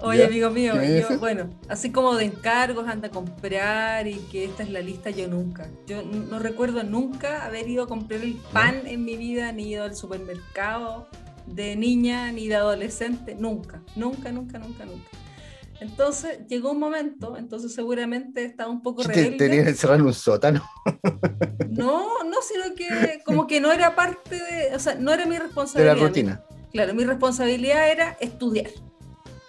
Oye, 0.00 0.18
¿Ya? 0.20 0.26
amigo 0.26 0.50
mío, 0.50 0.74
¿Qué 0.74 0.78
me 0.78 1.00
yo, 1.00 1.18
bueno, 1.18 1.50
así 1.68 1.90
como 1.90 2.14
de 2.14 2.24
encargos, 2.24 2.86
anda 2.88 3.08
a 3.08 3.10
comprar 3.10 4.06
y 4.06 4.14
que 4.30 4.44
esta 4.44 4.62
es 4.62 4.70
la 4.70 4.80
lista, 4.80 5.10
yo 5.10 5.26
nunca. 5.28 5.68
Yo 5.86 6.02
no 6.02 6.38
recuerdo 6.38 6.82
nunca 6.84 7.44
haber 7.44 7.68
ido 7.68 7.84
a 7.84 7.86
comprar 7.88 8.20
el 8.20 8.34
pan 8.52 8.86
en 8.86 9.04
mi 9.04 9.16
vida, 9.16 9.50
ni 9.52 9.70
ido 9.70 9.84
al 9.84 9.96
supermercado 9.96 11.08
de 11.46 11.74
niña, 11.76 12.30
ni 12.32 12.46
de 12.46 12.56
adolescente, 12.56 13.34
nunca, 13.34 13.82
nunca, 13.96 14.30
nunca, 14.30 14.58
nunca, 14.58 14.84
nunca. 14.84 15.08
Entonces 15.80 16.40
llegó 16.48 16.72
un 16.72 16.80
momento, 16.80 17.36
entonces 17.36 17.72
seguramente 17.74 18.44
estaba 18.44 18.70
un 18.70 18.82
poco 18.82 19.02
rebelde. 19.04 19.36
tenías 19.36 19.66
encerrado 19.66 20.00
en 20.00 20.06
un 20.06 20.14
sótano. 20.14 20.62
No, 21.68 22.24
no, 22.24 22.36
sino 22.42 22.74
que 22.76 23.20
como 23.24 23.46
que 23.46 23.60
no 23.60 23.70
era 23.72 23.94
parte 23.94 24.36
de, 24.36 24.74
o 24.74 24.78
sea, 24.78 24.94
no 24.96 25.12
era 25.12 25.24
mi 25.26 25.32
de 25.36 25.40
responsabilidad. 25.42 25.94
la 25.94 26.00
mi- 26.00 26.06
rutina. 26.08 26.42
claro, 26.72 26.94
mi 26.94 27.04
responsabilidad 27.04 27.90
era 27.90 28.16
estudiar. 28.20 28.70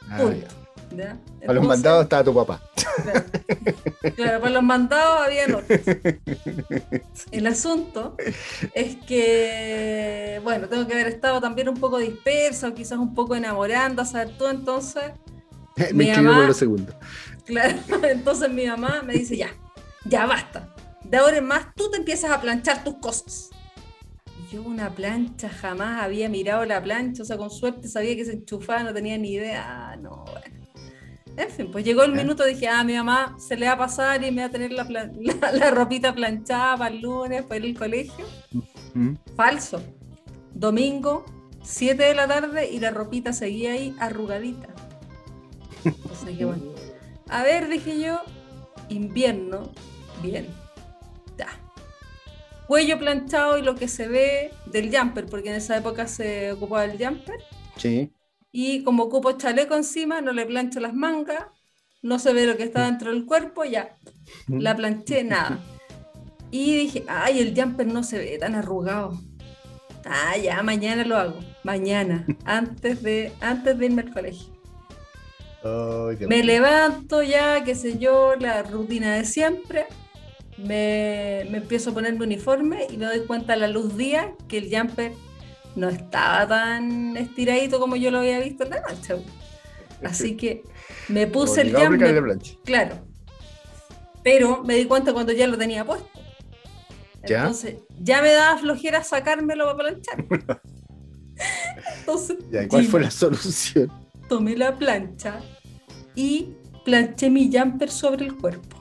Ah. 0.09 0.17
Para 1.45 1.53
los 1.53 1.67
mandados 1.67 2.03
estaba 2.03 2.23
tu 2.23 2.33
papá. 2.33 2.61
Claro. 3.03 3.23
Claro, 4.15 4.39
para 4.39 4.53
los 4.53 4.63
mandados 4.63 5.21
había 5.21 5.45
otros. 5.45 5.79
El 7.31 7.47
asunto 7.47 8.15
es 8.73 8.97
que, 9.07 10.41
bueno, 10.43 10.67
tengo 10.67 10.87
que 10.87 10.93
haber 10.93 11.07
estado 11.07 11.39
también 11.39 11.69
un 11.69 11.77
poco 11.77 11.97
dispersa 11.97 12.69
o 12.69 12.73
quizás 12.73 12.97
un 12.97 13.13
poco 13.13 13.35
enamorando, 13.35 14.03
¿sabes 14.05 14.37
tú? 14.37 14.47
Entonces, 14.47 15.03
Me 15.93 16.13
por 16.13 16.55
claro, 17.45 17.77
entonces 18.03 18.49
mi 18.49 18.65
mamá 18.65 19.01
me 19.03 19.13
dice, 19.13 19.37
ya, 19.37 19.49
ya 20.05 20.25
basta. 20.25 20.73
De 21.03 21.17
ahora 21.17 21.37
en 21.37 21.45
más 21.45 21.67
tú 21.75 21.89
te 21.89 21.97
empiezas 21.97 22.31
a 22.31 22.41
planchar 22.41 22.83
tus 22.83 22.95
cosas. 22.95 23.49
Yo 24.51 24.63
una 24.63 24.89
plancha 24.89 25.47
jamás 25.49 26.01
había 26.01 26.27
mirado 26.27 26.65
la 26.65 26.81
plancha, 26.81 27.21
o 27.21 27.25
sea, 27.25 27.37
con 27.37 27.51
suerte 27.51 27.87
sabía 27.87 28.15
que 28.15 28.25
se 28.25 28.33
enchufaba, 28.33 28.83
no 28.83 28.93
tenía 28.93 29.17
ni 29.17 29.33
idea. 29.33 29.91
Ah, 29.91 29.95
no, 29.95 30.25
bueno. 30.25 30.59
En 31.37 31.49
fin, 31.49 31.69
pues 31.71 31.85
llegó 31.85 32.03
el 32.03 32.13
minuto, 32.13 32.43
dije, 32.43 32.67
ah, 32.67 32.83
mi 32.83 32.95
mamá 32.95 33.37
se 33.39 33.55
le 33.55 33.67
va 33.67 33.73
a 33.73 33.77
pasar 33.77 34.23
y 34.23 34.31
me 34.31 34.41
va 34.41 34.47
a 34.47 34.51
tener 34.51 34.71
la, 34.71 34.83
la 35.53 35.71
ropita 35.71 36.13
planchada 36.13 36.77
para 36.77 36.93
el 36.93 37.01
lunes, 37.01 37.43
para 37.43 37.57
ir 37.57 37.65
al 37.65 37.79
colegio. 37.79 38.25
¿Mm? 38.93 39.13
Falso. 39.35 39.81
Domingo, 40.53 41.23
7 41.63 42.03
de 42.03 42.15
la 42.15 42.27
tarde 42.27 42.69
y 42.69 42.79
la 42.79 42.91
ropita 42.91 43.31
seguía 43.31 43.73
ahí 43.73 43.95
arrugadita. 43.99 44.67
Entonces 45.85 46.25
dije, 46.25 46.45
bueno, 46.45 46.63
a 47.29 47.43
ver, 47.43 47.69
dije 47.69 48.01
yo, 48.01 48.21
invierno, 48.89 49.71
bien, 50.21 50.47
ya. 51.37 51.47
Cuello 52.69 52.99
planchado 52.99 53.57
y 53.57 53.63
lo 53.63 53.73
que 53.73 53.87
se 53.87 54.07
ve 54.07 54.51
del 54.67 54.95
jumper, 54.95 55.25
porque 55.25 55.49
en 55.49 55.55
esa 55.55 55.75
época 55.75 56.05
se 56.05 56.51
ocupaba 56.51 56.85
el 56.85 57.03
jumper. 57.03 57.39
Sí. 57.77 58.13
Y 58.51 58.83
como 58.83 59.05
ocupo 59.05 59.31
chaleco 59.31 59.75
encima, 59.75 60.21
no 60.21 60.33
le 60.33 60.45
plancho 60.45 60.79
las 60.79 60.93
mangas, 60.93 61.45
no 62.03 62.19
se 62.19 62.31
ve 62.31 62.45
lo 62.45 62.57
que 62.57 62.65
está 62.65 62.85
dentro 62.85 63.09
del 63.09 63.25
cuerpo, 63.25 63.65
ya, 63.65 63.97
¿Mm? 64.45 64.59
la 64.59 64.75
planché, 64.75 65.23
nada. 65.23 65.57
Y 66.51 66.75
dije, 66.75 67.05
ay, 67.07 67.39
el 67.39 67.59
jumper 67.59 67.87
no 67.87 68.03
se 68.03 68.19
ve 68.19 68.37
tan 68.37 68.53
arrugado. 68.53 69.19
Ah, 70.05 70.37
ya, 70.37 70.61
mañana 70.61 71.03
lo 71.05 71.17
hago. 71.17 71.39
Mañana, 71.63 72.27
antes 72.45 73.01
de, 73.01 73.31
antes 73.41 73.79
de 73.79 73.85
irme 73.87 74.03
al 74.03 74.13
colegio. 74.13 74.53
Me 76.27 76.43
levanto 76.43 77.23
ya, 77.23 77.63
qué 77.63 77.73
sé 77.73 77.97
yo, 77.97 78.35
la 78.35 78.61
rutina 78.61 79.15
de 79.15 79.25
siempre. 79.25 79.87
Me, 80.65 81.47
me 81.49 81.57
empiezo 81.59 81.91
a 81.91 81.93
poner 81.93 82.13
mi 82.13 82.25
uniforme 82.25 82.87
y 82.89 82.97
me 82.97 83.05
doy 83.05 83.21
cuenta 83.25 83.53
a 83.53 83.55
la 83.55 83.67
luz 83.67 83.95
día 83.95 84.33
que 84.47 84.57
el 84.57 84.75
jumper 84.75 85.13
no 85.75 85.89
estaba 85.89 86.47
tan 86.47 87.15
estiradito 87.17 87.79
como 87.79 87.95
yo 87.95 88.11
lo 88.11 88.19
había 88.19 88.39
visto 88.39 88.63
en 88.63 88.71
la 88.71 88.81
noche. 88.81 89.15
Así 90.03 90.35
que 90.37 90.63
me 91.07 91.27
puse 91.27 91.61
el 91.61 91.75
jumper, 91.75 92.39
claro. 92.65 92.95
Pero 94.23 94.63
me 94.63 94.75
di 94.75 94.85
cuenta 94.85 95.13
cuando 95.13 95.31
ya 95.31 95.47
lo 95.47 95.57
tenía 95.57 95.85
puesto. 95.85 96.07
¿Ya? 97.25 97.39
Entonces 97.39 97.75
ya 97.99 98.21
me 98.21 98.31
daba 98.31 98.57
flojera 98.57 99.03
sacármelo 99.03 99.65
para 99.65 99.77
planchar. 99.77 100.25
Entonces, 101.99 102.37
¿y 102.51 102.67
¿Cuál 102.67 102.85
fue 102.85 103.01
la 103.01 103.11
solución? 103.11 103.91
tomé 104.27 104.55
la 104.55 104.77
plancha 104.77 105.39
y 106.15 106.53
planché 106.85 107.29
mi 107.29 107.51
jumper 107.51 107.89
sobre 107.89 108.25
el 108.25 108.35
cuerpo, 108.35 108.77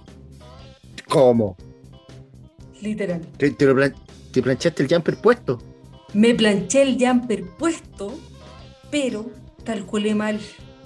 ¿Cómo? 1.08 1.56
Literal. 2.80 3.26
¿Te, 3.36 3.50
te 3.50 3.66
lo 3.66 3.74
plan- 3.74 3.94
te 4.32 4.42
planchaste 4.42 4.82
el 4.82 4.88
jumper 4.88 5.16
puesto? 5.20 5.58
Me 6.14 6.34
planché 6.34 6.82
el 6.82 6.96
jumper 6.98 7.44
puesto, 7.58 8.18
pero 8.90 9.30
calculé 9.64 10.14
mal 10.14 10.40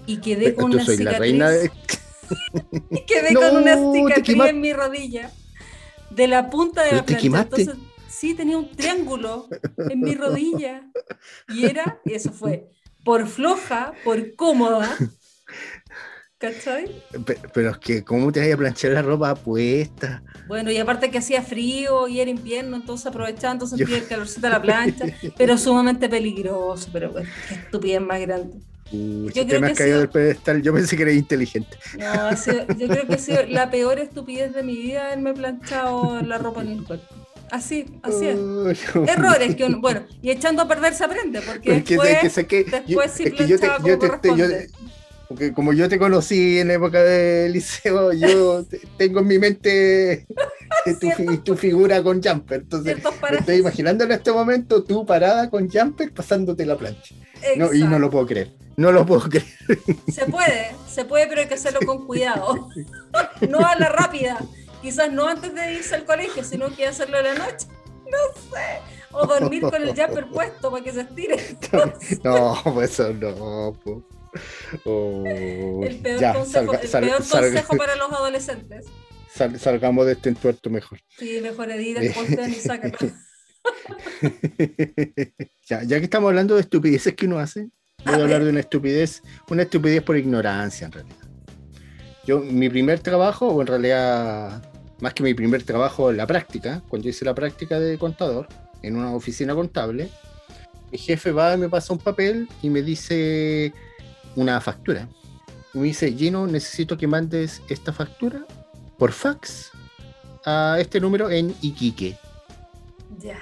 y 0.07 0.17
quedé 0.21 0.55
con 0.55 0.71
Tú 0.71 0.77
una 0.77 0.85
soy 0.85 0.97
cicatriz. 0.97 1.13
la 1.13 1.19
reina 1.19 1.51
de... 1.51 1.71
y 2.91 3.05
quedé 3.07 3.33
No, 3.33 3.41
con 3.41 3.57
una 3.57 3.77
te 3.77 3.99
cicatriz 3.99 4.45
en 4.47 4.61
mi 4.61 4.73
rodilla 4.73 5.31
de 6.11 6.27
la 6.29 6.51
punta 6.51 6.83
de 6.83 6.89
¿Pero 6.91 7.01
la 7.01 7.03
te 7.07 7.07
plancha. 7.15 7.23
quemaste? 7.23 7.61
Entonces, 7.63 7.85
sí, 8.09 8.35
tenía 8.35 8.59
un 8.59 8.71
triángulo 8.71 9.49
en 9.79 10.01
mi 10.01 10.15
rodilla. 10.15 10.83
Y 11.49 11.67
era, 11.67 12.01
y 12.05 12.15
eso 12.15 12.33
fue, 12.33 12.69
por 13.05 13.27
floja, 13.29 13.93
por 14.05 14.35
cómoda. 14.35 14.97
¿Cachai? 16.43 16.87
Pe- 17.25 17.39
Pero 17.55 17.71
es 17.71 17.79
que, 17.79 18.03
¿cómo 18.03 18.33
te 18.33 18.41
vas 18.41 18.53
a 18.53 18.57
planchar 18.57 18.91
la 18.91 19.03
ropa 19.03 19.33
puesta? 19.37 20.25
Bueno, 20.49 20.73
y 20.73 20.77
aparte 20.79 21.09
que 21.09 21.19
hacía 21.19 21.41
frío 21.41 22.09
y 22.09 22.19
era 22.19 22.31
invierno, 22.33 22.75
entonces 22.77 23.07
aprovechando 23.07 23.65
Yo- 23.65 23.77
sentía 23.77 23.99
el 23.99 24.07
calorcito 24.09 24.41
de 24.41 24.51
la 24.51 24.61
plancha, 24.61 25.05
pero 25.39 25.57
sumamente 25.57 26.09
peligroso, 26.09 26.89
pero 26.93 27.13
bueno, 27.13 27.31
qué 27.49 27.55
estupidez 27.55 28.01
más 28.01 28.21
grande. 28.21 28.55
Uy, 28.91 29.31
Yo 29.33 29.43
si 29.43 29.47
creo 29.49 29.61
me 29.61 29.69
que 29.69 29.73
has 29.73 29.79
caído 29.79 29.99
del 30.01 30.09
pedestal, 30.09 30.61
yo 30.63 30.75
pensé 30.75 30.97
que 30.97 31.03
eras 31.05 31.15
inteligente. 31.15 31.77
No, 31.97 32.37
sido- 32.37 32.67
yo 32.77 32.89
creo 32.89 33.07
que 33.07 33.15
ha 33.15 33.19
sido 33.19 33.39
la 33.49 33.71
peor 33.71 34.01
estupidez 34.01 34.53
de 34.53 34.65
mi 34.65 34.75
vida 34.77 35.07
haberme 35.07 35.35
planchado 35.35 36.21
la 36.23 36.39
ropa 36.39 36.63
en 36.63 36.69
el 36.73 36.83
cuerpo. 36.85 37.07
Así, 37.53 37.85
así 38.03 38.29
es. 38.29 38.37
No. 38.39 38.71
Errores 39.07 39.55
que 39.57 39.65
uno, 39.65 39.79
bueno, 39.81 40.01
y 40.23 40.31
echando 40.31 40.63
a 40.63 40.69
perder 40.69 40.95
se 40.95 41.05
aprende, 41.05 41.41
porque 41.43 41.77
Es 41.77 41.85
que, 41.85 41.95
después, 41.97 42.25
es 42.39 42.47
que 42.47 42.65
que- 42.65 42.71
después 42.71 42.87
yo- 43.11 43.17
sí 43.17 43.23
es 43.25 43.33
que 43.35 43.47
yo 43.47 43.59
te- 43.61 43.67
planchaba 43.67 43.89
yo 43.89 43.99
como 43.99 44.19
te- 44.21 44.29
yo- 44.29 44.35
corresponde. 44.37 44.71
Porque 45.33 45.53
como 45.53 45.73
yo 45.73 45.89
te 45.89 45.99
conocí 45.99 46.59
en 46.59 46.69
la 46.69 46.75
época 46.75 47.03
del 47.03 47.53
liceo, 47.53 48.13
yo 48.13 48.65
te- 48.71 48.81
tengo 48.99 49.21
en 49.21 49.27
mi 49.27 49.39
mente 49.39 50.27
tu, 51.01 51.11
fi- 51.11 51.39
tu 51.39 51.57
figura 51.57 52.03
con 52.03 52.23
jumper. 52.23 52.61
Entonces, 52.63 52.99
me 53.31 53.39
estoy 53.39 53.57
imaginando 53.57 54.05
en 54.05 54.13
este 54.13 54.31
momento 54.33 54.83
tú 54.85 55.05
parada 55.07 55.51
con 55.51 55.69
jumper 55.69 56.13
pasándote 56.13 56.65
la 56.67 56.77
plancha. 56.77 57.15
No, 57.57 57.73
y 57.73 57.83
no 57.83 57.99
lo 57.99 58.09
puedo 58.11 58.27
creer. 58.27 58.53
No 58.77 58.93
lo 58.93 59.05
puedo 59.05 59.29
creer. 59.29 59.45
Se 60.11 60.25
puede, 60.27 60.75
se 60.89 61.05
puede, 61.05 61.27
pero 61.27 61.41
hay 61.43 61.49
que 61.49 61.55
hacerlo 61.55 61.81
con 61.85 62.07
cuidado. 62.07 62.69
No 63.49 63.59
a 63.59 63.75
la 63.77 63.89
rápida. 63.89 64.39
Quizás 64.81 65.13
no 65.13 65.27
antes 65.29 65.55
de 65.55 65.75
irse 65.75 65.95
al 65.95 66.05
colegio, 66.05 66.43
sino 66.45 66.75
que 66.75 66.87
hacerlo 66.87 67.19
a 67.19 67.23
la 67.23 67.35
noche. 67.35 67.67
No 68.05 68.19
sé. 68.57 68.79
O 69.13 69.27
dormir 69.27 69.61
con 69.63 69.75
el 69.75 69.89
jumper 69.89 70.27
puesto 70.33 70.71
para 70.71 70.83
que 70.83 70.93
se 70.93 71.01
estire. 71.03 71.37
No, 72.25 72.57
pues 72.73 72.93
eso 72.99 73.13
no. 73.13 73.75
po. 73.85 74.03
Oh, 74.85 75.83
El 75.85 75.97
peor, 76.01 76.21
ya, 76.21 76.33
consejo, 76.35 76.73
salga- 76.73 76.81
el 76.81 77.09
peor 77.09 77.29
consejo 77.29 77.77
para 77.77 77.97
los 77.97 78.11
adolescentes. 78.13 78.87
sal- 79.29 79.59
salgamos 79.59 80.07
de 80.07 80.13
este 80.13 80.29
entuerto 80.31 80.71
mejor. 80.71 80.99
Sí, 81.19 81.39
mejor 81.43 81.71
el 81.71 82.13
posteo 82.13 82.49
y 82.49 82.55
sácalo. 82.55 82.97
ya, 85.67 85.83
ya 85.85 85.99
que 85.99 86.05
estamos 86.05 86.29
hablando 86.29 86.55
de 86.55 86.63
estupideces 86.63 87.15
que 87.15 87.27
uno 87.27 87.39
hace, 87.39 87.69
voy 88.05 88.15
a 88.15 88.17
A 88.19 88.23
hablar 88.23 88.39
ver. 88.39 88.45
de 88.45 88.51
una 88.51 88.61
estupidez, 88.61 89.23
una 89.49 89.63
estupidez 89.63 90.03
por 90.03 90.17
ignorancia 90.17 90.87
en 90.87 90.93
realidad. 90.93 91.17
Yo, 92.25 92.41
mi 92.41 92.69
primer 92.69 93.01
trabajo, 93.01 93.49
o 93.49 93.61
en 93.61 93.67
realidad, 93.67 94.63
más 95.01 95.13
que 95.15 95.23
mi 95.23 95.35
primer 95.35 95.63
trabajo 95.65 96.11
en 96.11 96.17
la 96.17 96.27
práctica, 96.27 96.83
cuando 96.89 97.09
hice 97.09 97.25
la 97.25 97.35
práctica 97.35 97.81
de 97.81 97.99
contador 97.99 98.47
en 98.83 98.97
una 98.97 99.13
oficina 99.15 99.55
contable, 99.55 100.09
mi 100.91 100.99
jefe 100.99 101.33
va 101.33 101.55
y 101.55 101.59
me 101.59 101.69
pasa 101.69 101.93
un 101.93 101.99
papel 101.99 102.49
y 102.63 102.71
me 102.71 102.83
dice 102.83 103.73
una 104.37 104.61
factura. 104.61 105.09
Y 105.75 105.79
me 105.79 105.85
dice, 105.85 106.13
Gino, 106.13 106.47
necesito 106.47 106.97
que 106.97 107.07
mandes 107.07 107.63
esta 107.69 107.93
factura 107.93 108.45
por 108.99 109.13
fax 109.13 109.71
a 110.45 110.77
este 110.79 111.01
número 111.01 111.31
en 111.31 111.55
Iquique. 111.63 112.17
Ya. 113.19 113.39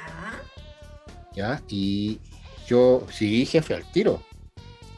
¿ya? 1.34 1.62
Y 1.68 2.20
yo, 2.66 3.06
sí, 3.10 3.46
jefe, 3.46 3.74
al 3.74 3.90
tiro. 3.90 4.22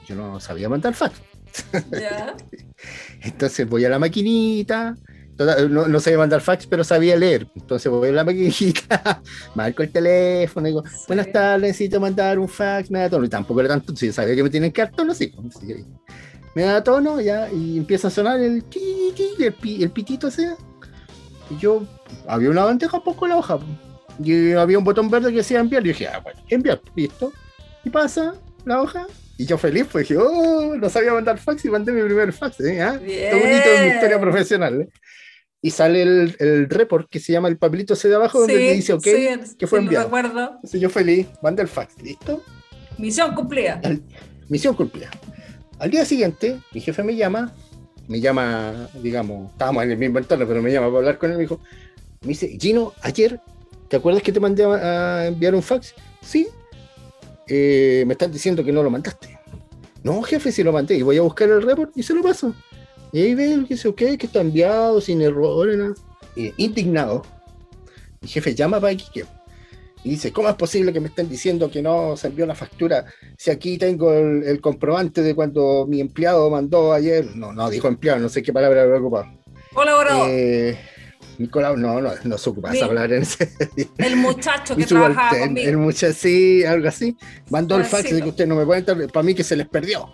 Yo 0.06 0.14
no 0.14 0.40
sabía 0.40 0.68
mandar 0.68 0.94
fax. 0.94 1.20
Ya. 1.90 2.36
Entonces 3.22 3.68
voy 3.68 3.84
a 3.84 3.88
la 3.88 3.98
maquinita. 3.98 4.96
Total, 5.46 5.72
No, 5.72 5.86
no 5.88 6.00
sabía 6.00 6.18
mandar 6.18 6.40
fax, 6.40 6.66
pero 6.66 6.84
sabía 6.84 7.16
leer. 7.16 7.46
Entonces 7.54 7.90
voy 7.90 8.08
a 8.08 8.12
la 8.12 8.24
maquinita, 8.24 9.20
marco 9.54 9.82
el 9.82 9.90
teléfono, 9.92 10.66
digo, 10.66 10.82
Sí. 10.86 11.04
buenas 11.08 11.30
tardes, 11.32 11.62
necesito 11.62 12.00
mandar 12.00 12.38
un 12.38 12.48
fax, 12.48 12.90
me 12.90 12.98
da 13.00 13.10
tono. 13.10 13.24
Y 13.24 13.28
tampoco 13.28 13.60
era 13.60 13.68
tanto, 13.70 13.94
si 13.96 14.12
sabía 14.12 14.34
que 14.34 14.42
me 14.42 14.50
tienen 14.50 14.72
que 14.72 14.82
dar 14.82 14.90
tono, 14.92 15.14
sí. 15.14 15.32
sí. 15.60 15.84
Me 16.54 16.62
da 16.62 16.82
tono 16.84 17.20
ya, 17.20 17.50
y 17.50 17.78
empieza 17.78 18.08
a 18.08 18.10
sonar 18.10 18.38
el 18.40 18.64
ki, 18.64 19.12
ki, 19.14 19.42
el, 19.44 19.52
pi- 19.54 19.82
el 19.82 19.90
pitito 19.90 20.28
ese. 20.28 20.54
Y 21.50 21.56
yo, 21.58 21.82
había 22.28 22.50
una 22.50 22.64
bandeja 22.64 23.02
poco 23.02 23.26
la 23.26 23.36
hoja. 23.36 23.58
Y 24.22 24.52
había 24.52 24.76
un 24.78 24.84
botón 24.84 25.08
verde 25.10 25.30
que 25.30 25.38
decía 25.38 25.60
enviar. 25.60 25.82
Y 25.84 25.88
dije, 25.88 26.08
ah, 26.08 26.18
bueno, 26.22 26.40
enviar, 26.48 26.80
listo. 26.94 27.32
Y 27.84 27.90
pasa 27.90 28.34
la 28.66 28.82
hoja. 28.82 29.06
Y 29.38 29.46
yo 29.46 29.56
feliz, 29.56 29.86
pues 29.90 30.06
dije, 30.06 30.20
oh, 30.22 30.74
no 30.76 30.88
sabía 30.90 31.14
mandar 31.14 31.38
fax 31.38 31.64
y 31.64 31.70
mandé 31.70 31.90
mi 31.90 32.02
primer 32.02 32.32
fax. 32.34 32.60
¿eh? 32.60 32.80
Ah, 32.82 32.94
Está 33.02 33.36
bonito 33.38 33.68
en 33.74 33.84
mi 33.88 33.94
historia 33.94 34.20
profesional. 34.20 34.80
¿eh? 34.82 34.88
Y 35.64 35.70
sale 35.70 36.02
el, 36.02 36.36
el 36.40 36.68
report 36.68 37.08
que 37.08 37.20
se 37.20 37.32
llama 37.32 37.46
el 37.46 37.56
papelito 37.56 37.94
ese 37.94 38.08
de 38.08 38.16
abajo 38.16 38.40
donde 38.40 38.54
te 38.54 38.72
dice, 38.72 38.92
ok, 38.94 39.04
sí, 39.04 39.56
que 39.56 39.68
fue 39.68 39.78
sí, 39.78 39.84
enviado. 39.84 40.06
recuerdo. 40.06 40.50
Entonces 40.56 40.80
yo 40.80 40.90
feliz, 40.90 41.28
mandé 41.40 41.62
el 41.62 41.68
fax, 41.68 42.02
listo. 42.02 42.42
Misión 42.98 43.32
cumplida. 43.34 43.80
Misión 44.48 44.74
cumplida. 44.74 45.08
Al 45.78 45.90
día 45.90 46.04
siguiente, 46.04 46.60
mi 46.74 46.80
jefe 46.80 47.02
me 47.04 47.14
llama, 47.14 47.54
me 48.08 48.20
llama, 48.20 48.88
digamos, 49.02 49.52
estábamos 49.52 49.84
en 49.84 49.92
el 49.92 49.98
mismo 49.98 50.18
entorno, 50.18 50.46
pero 50.48 50.60
me 50.60 50.72
llama 50.72 50.88
para 50.88 50.98
hablar 50.98 51.18
con 51.18 51.30
él, 51.30 51.36
me 51.36 51.42
dijo, 51.42 51.60
me 52.22 52.28
dice, 52.28 52.58
Gino, 52.60 52.92
ayer, 53.02 53.40
¿te 53.88 53.96
acuerdas 53.96 54.22
que 54.22 54.32
te 54.32 54.40
mandé 54.40 54.64
a, 54.64 55.18
a 55.18 55.26
enviar 55.28 55.54
un 55.54 55.62
fax? 55.62 55.94
Sí. 56.20 56.48
Eh, 57.48 58.04
me 58.06 58.12
están 58.14 58.32
diciendo 58.32 58.64
que 58.64 58.72
no 58.72 58.82
lo 58.82 58.90
mandaste. 58.90 59.38
No, 60.02 60.22
jefe, 60.22 60.50
sí 60.50 60.64
lo 60.64 60.72
mandé, 60.72 60.96
y 60.96 61.02
voy 61.02 61.18
a 61.18 61.22
buscar 61.22 61.48
el 61.48 61.62
report 61.62 61.96
y 61.96 62.02
se 62.02 62.14
lo 62.14 62.22
paso. 62.22 62.52
Y 63.12 63.20
ahí 63.22 63.34
ve, 63.34 63.64
que 63.68 63.74
dice, 63.74 63.88
ok, 63.88 63.96
que 64.18 64.26
está 64.26 64.40
enviado, 64.40 65.00
sin 65.00 65.20
errores, 65.20 65.76
nada. 65.76 65.94
Indignado, 66.56 67.22
mi 68.20 68.28
jefe 68.28 68.54
llama 68.54 68.80
para 68.80 68.92
Iquique 68.92 69.26
y 70.04 70.10
dice, 70.10 70.32
¿cómo 70.32 70.48
es 70.48 70.54
posible 70.56 70.92
que 70.92 70.98
me 70.98 71.08
estén 71.08 71.28
diciendo 71.28 71.70
que 71.70 71.80
no 71.82 72.16
se 72.16 72.26
envió 72.28 72.44
la 72.46 72.54
factura 72.54 73.04
si 73.36 73.50
aquí 73.50 73.78
tengo 73.78 74.12
el, 74.12 74.42
el 74.42 74.60
comprobante 74.60 75.22
de 75.22 75.34
cuando 75.34 75.86
mi 75.86 76.00
empleado 76.00 76.48
mandó 76.50 76.92
ayer, 76.92 77.36
no, 77.36 77.52
no 77.52 77.68
dijo 77.70 77.86
empleado, 77.86 78.18
no 78.18 78.28
sé 78.28 78.42
qué 78.42 78.52
palabra 78.52 78.82
habrá 78.82 78.98
ocupado. 78.98 79.26
Colaborador. 79.74 80.26
Eh, 80.30 80.78
mi 81.38 81.46
colab- 81.48 81.76
no, 81.76 82.00
no, 82.00 82.10
no 82.24 82.38
se 82.38 82.50
ocupa 82.50 82.72
esa 82.74 82.88
palabra 82.88 83.14
en 83.16 83.22
ese 83.22 83.48
el 83.98 84.16
muchacho 84.16 84.74
que 84.74 84.86
trabajaba 84.86 85.14
subalterno, 85.30 85.46
conmigo. 85.46 85.68
el 85.68 85.76
muchacho, 85.76 86.14
sí, 86.18 86.64
algo 86.64 86.88
así, 86.88 87.16
mandó 87.50 87.76
el 87.76 87.84
fax 87.84 88.10
de 88.10 88.22
que 88.22 88.28
usted 88.30 88.46
no 88.46 88.56
me 88.56 88.64
puede 88.66 88.80
entrar, 88.80 89.06
para 89.12 89.22
mí 89.22 89.34
que 89.34 89.44
se 89.44 89.54
les 89.54 89.68
perdió. 89.68 90.08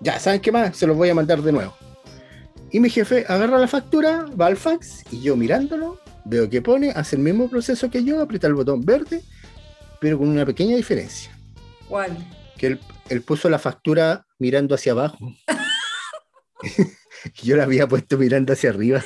Ya, 0.00 0.20
¿saben 0.20 0.40
qué 0.40 0.52
más? 0.52 0.76
Se 0.76 0.86
los 0.86 0.96
voy 0.96 1.08
a 1.08 1.14
mandar 1.14 1.40
de 1.42 1.50
nuevo. 1.52 1.74
Y 2.70 2.80
mi 2.80 2.90
jefe 2.90 3.24
agarra 3.28 3.58
la 3.58 3.68
factura, 3.68 4.26
va 4.40 4.46
al 4.46 4.56
fax, 4.56 5.04
y 5.10 5.22
yo 5.22 5.36
mirándolo, 5.36 6.00
veo 6.24 6.50
que 6.50 6.60
pone, 6.62 6.90
hace 6.90 7.16
el 7.16 7.22
mismo 7.22 7.48
proceso 7.48 7.90
que 7.90 8.04
yo, 8.04 8.20
aprieta 8.20 8.46
el 8.46 8.54
botón 8.54 8.80
verde, 8.80 9.22
pero 10.00 10.18
con 10.18 10.28
una 10.28 10.44
pequeña 10.44 10.76
diferencia 10.76 11.30
¿Cuál? 11.88 12.16
que 12.58 12.66
él, 12.66 12.80
él 13.08 13.22
puso 13.22 13.48
la 13.48 13.58
factura 13.58 14.26
mirando 14.38 14.74
hacia 14.74 14.92
abajo. 14.92 15.18
Yo 17.42 17.56
la 17.56 17.64
había 17.64 17.86
puesto 17.86 18.16
mirando 18.18 18.52
hacia 18.52 18.70
arriba. 18.70 19.02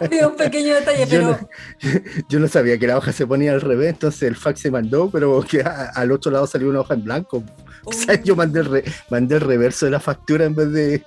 Había 0.00 0.28
un 0.28 0.36
pequeño 0.36 0.74
detalle, 0.74 1.00
Yo 1.06 1.08
pero 1.10 1.22
no, 1.28 1.48
yo 2.28 2.40
no 2.40 2.48
sabía 2.48 2.78
que 2.78 2.86
la 2.86 2.96
hoja 2.98 3.12
se 3.12 3.26
ponía 3.26 3.52
al 3.52 3.60
revés, 3.60 3.90
entonces 3.90 4.22
el 4.22 4.36
fax 4.36 4.60
se 4.60 4.70
mandó, 4.70 5.10
pero 5.10 5.40
que 5.42 5.60
a- 5.62 5.90
al 5.94 6.12
otro 6.12 6.30
lado 6.32 6.46
salió 6.46 6.68
una 6.68 6.80
hoja 6.80 6.94
en 6.94 7.04
blanco. 7.04 7.42
O 7.84 7.92
sea, 7.92 8.20
yo 8.22 8.36
mandé 8.36 8.60
el, 8.60 8.66
re- 8.66 8.84
mandé 9.10 9.36
el 9.36 9.40
reverso 9.40 9.86
de 9.86 9.92
la 9.92 10.00
factura 10.00 10.44
en 10.44 10.54
vez 10.54 10.70
de 10.72 11.02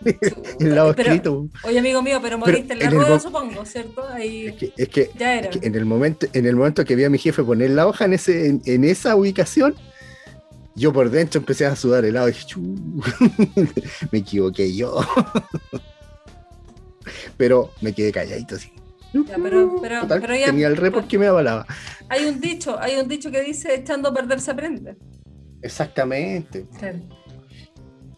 el 0.60 0.74
lado 0.76 0.94
Pero- 0.96 1.10
escrito. 1.12 1.48
Oye, 1.64 1.80
amigo 1.80 2.02
mío, 2.02 2.20
pero 2.22 2.38
moriste 2.38 2.74
en 2.74 2.80
la 2.80 2.90
rueda, 2.90 3.20
supongo, 3.20 3.64
¿cierto? 3.66 4.04
Ahí 4.08 4.48
Es 4.48 4.56
que, 4.56 4.74
es 4.78 4.90
que- 4.90 5.12
ya 5.18 5.36
era. 5.38 5.50
es 5.50 5.58
que 5.58 5.68
en 5.68 5.76
el 5.76 5.86
momento, 5.86 6.26
en 6.34 6.46
el 6.48 6.56
momento 6.56 6.84
que 6.84 6.96
vi 6.96 7.04
a 7.04 7.10
mi 7.10 7.18
jefe 7.20 7.44
poner 7.44 7.70
la 7.72 7.86
hoja 7.88 8.06
en 8.06 8.14
ese, 8.14 8.48
en, 8.48 8.62
en 8.66 8.84
esa 8.86 9.16
ubicación, 9.16 9.76
yo 10.76 10.92
por 10.92 11.12
dentro 11.12 11.40
empecé 11.40 11.68
a 11.68 11.76
sudar 11.76 12.04
helado 12.06 12.30
y 12.30 12.32
dije, 12.32 12.56
me 14.12 14.20
equivoqué 14.20 14.76
yo. 14.76 15.00
Pero 17.38 17.72
me 17.82 17.94
quedé 17.94 18.12
calladito 18.12 18.56
así. 18.56 18.72
Ya, 19.14 19.36
pero- 19.42 19.80
pero- 19.82 20.02
Total, 20.02 20.22
pero 20.22 20.36
ya- 20.36 20.46
tenía 20.48 20.68
el 20.68 20.76
report 20.78 21.08
que 21.08 21.20
me 21.20 21.28
avalaba. 21.28 21.66
Hay 22.10 22.26
un 22.26 22.40
dicho, 22.42 22.80
hay 22.80 22.96
un 22.96 23.08
dicho 23.08 23.30
que 23.32 23.42
dice 23.42 23.74
echando 23.76 24.10
a 24.10 24.14
perder 24.14 24.40
se 24.42 24.52
aprende. 24.52 24.96
Exactamente. 25.62 26.66
Claro. 26.78 27.00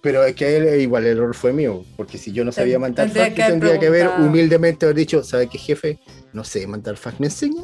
Pero 0.02 0.24
es 0.24 0.36
que 0.36 0.56
él, 0.58 0.82
igual 0.82 1.06
el 1.06 1.17
error 1.17 1.34
fue 1.36 1.52
mío, 1.52 1.84
porque 1.98 2.17
si 2.17 2.32
yo 2.32 2.45
no 2.45 2.52
sabía 2.52 2.78
mandar 2.78 3.08
tendría 3.08 3.34
que 3.34 3.43
tendría 3.43 3.80
que 3.80 3.88
haber 3.88 4.08
humildemente 4.19 4.86
haber 4.86 4.95
dicho, 4.98 5.24
¿sabe 5.24 5.48
qué 5.48 5.58
jefe? 5.58 6.00
No 6.32 6.43
sé 6.43 6.67
mandar 6.67 6.95
fax, 6.95 7.19
¿me 7.19 7.26
enseña? 7.28 7.63